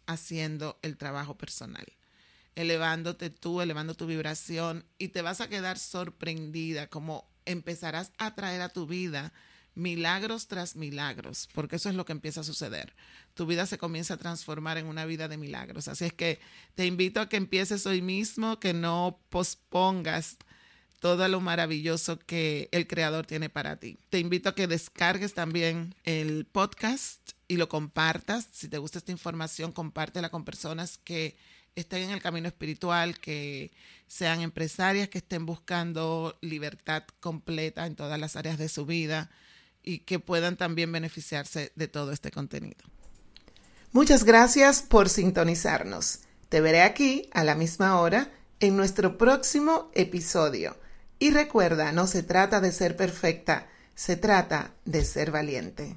haciendo 0.06 0.78
el 0.82 0.98
trabajo 0.98 1.38
personal, 1.38 1.86
elevándote 2.54 3.30
tú, 3.30 3.62
elevando 3.62 3.94
tu 3.94 4.06
vibración 4.06 4.84
y 4.98 5.08
te 5.08 5.22
vas 5.22 5.40
a 5.40 5.48
quedar 5.48 5.78
sorprendida 5.78 6.88
como 6.88 7.26
empezarás 7.46 8.12
a 8.18 8.34
traer 8.34 8.60
a 8.60 8.68
tu 8.68 8.86
vida 8.86 9.32
milagros 9.74 10.48
tras 10.48 10.76
milagros, 10.76 11.48
porque 11.54 11.76
eso 11.76 11.88
es 11.88 11.94
lo 11.94 12.04
que 12.04 12.12
empieza 12.12 12.42
a 12.42 12.44
suceder. 12.44 12.94
Tu 13.32 13.46
vida 13.46 13.64
se 13.64 13.78
comienza 13.78 14.14
a 14.14 14.18
transformar 14.18 14.76
en 14.76 14.86
una 14.86 15.06
vida 15.06 15.28
de 15.28 15.38
milagros. 15.38 15.88
Así 15.88 16.04
es 16.04 16.12
que 16.12 16.40
te 16.74 16.84
invito 16.84 17.22
a 17.22 17.30
que 17.30 17.38
empieces 17.38 17.86
hoy 17.86 18.02
mismo, 18.02 18.60
que 18.60 18.74
no 18.74 19.18
pospongas 19.30 20.36
todo 21.00 21.28
lo 21.28 21.40
maravilloso 21.40 22.18
que 22.18 22.68
el 22.72 22.86
creador 22.86 23.26
tiene 23.26 23.48
para 23.48 23.76
ti. 23.76 23.98
Te 24.10 24.18
invito 24.18 24.48
a 24.48 24.54
que 24.54 24.66
descargues 24.66 25.34
también 25.34 25.94
el 26.04 26.46
podcast 26.46 27.32
y 27.48 27.56
lo 27.56 27.68
compartas. 27.68 28.48
Si 28.52 28.68
te 28.68 28.78
gusta 28.78 28.98
esta 28.98 29.12
información, 29.12 29.72
compártela 29.72 30.30
con 30.30 30.44
personas 30.44 30.98
que 30.98 31.36
estén 31.74 32.04
en 32.04 32.10
el 32.10 32.22
camino 32.22 32.48
espiritual, 32.48 33.20
que 33.20 33.70
sean 34.06 34.40
empresarias, 34.40 35.08
que 35.08 35.18
estén 35.18 35.46
buscando 35.46 36.38
libertad 36.40 37.04
completa 37.20 37.86
en 37.86 37.96
todas 37.96 38.18
las 38.18 38.36
áreas 38.36 38.58
de 38.58 38.68
su 38.68 38.86
vida 38.86 39.30
y 39.82 40.00
que 40.00 40.18
puedan 40.18 40.56
también 40.56 40.90
beneficiarse 40.90 41.72
de 41.76 41.88
todo 41.88 42.12
este 42.12 42.30
contenido. 42.30 42.82
Muchas 43.92 44.24
gracias 44.24 44.82
por 44.82 45.08
sintonizarnos. 45.08 46.20
Te 46.48 46.60
veré 46.60 46.82
aquí 46.82 47.28
a 47.32 47.44
la 47.44 47.54
misma 47.54 48.00
hora 48.00 48.32
en 48.60 48.76
nuestro 48.76 49.18
próximo 49.18 49.90
episodio. 49.94 50.76
Y 51.18 51.30
recuerda, 51.30 51.92
no 51.92 52.06
se 52.06 52.22
trata 52.22 52.60
de 52.60 52.72
ser 52.72 52.96
perfecta, 52.96 53.68
se 53.94 54.16
trata 54.16 54.72
de 54.84 55.04
ser 55.04 55.30
valiente. 55.30 55.96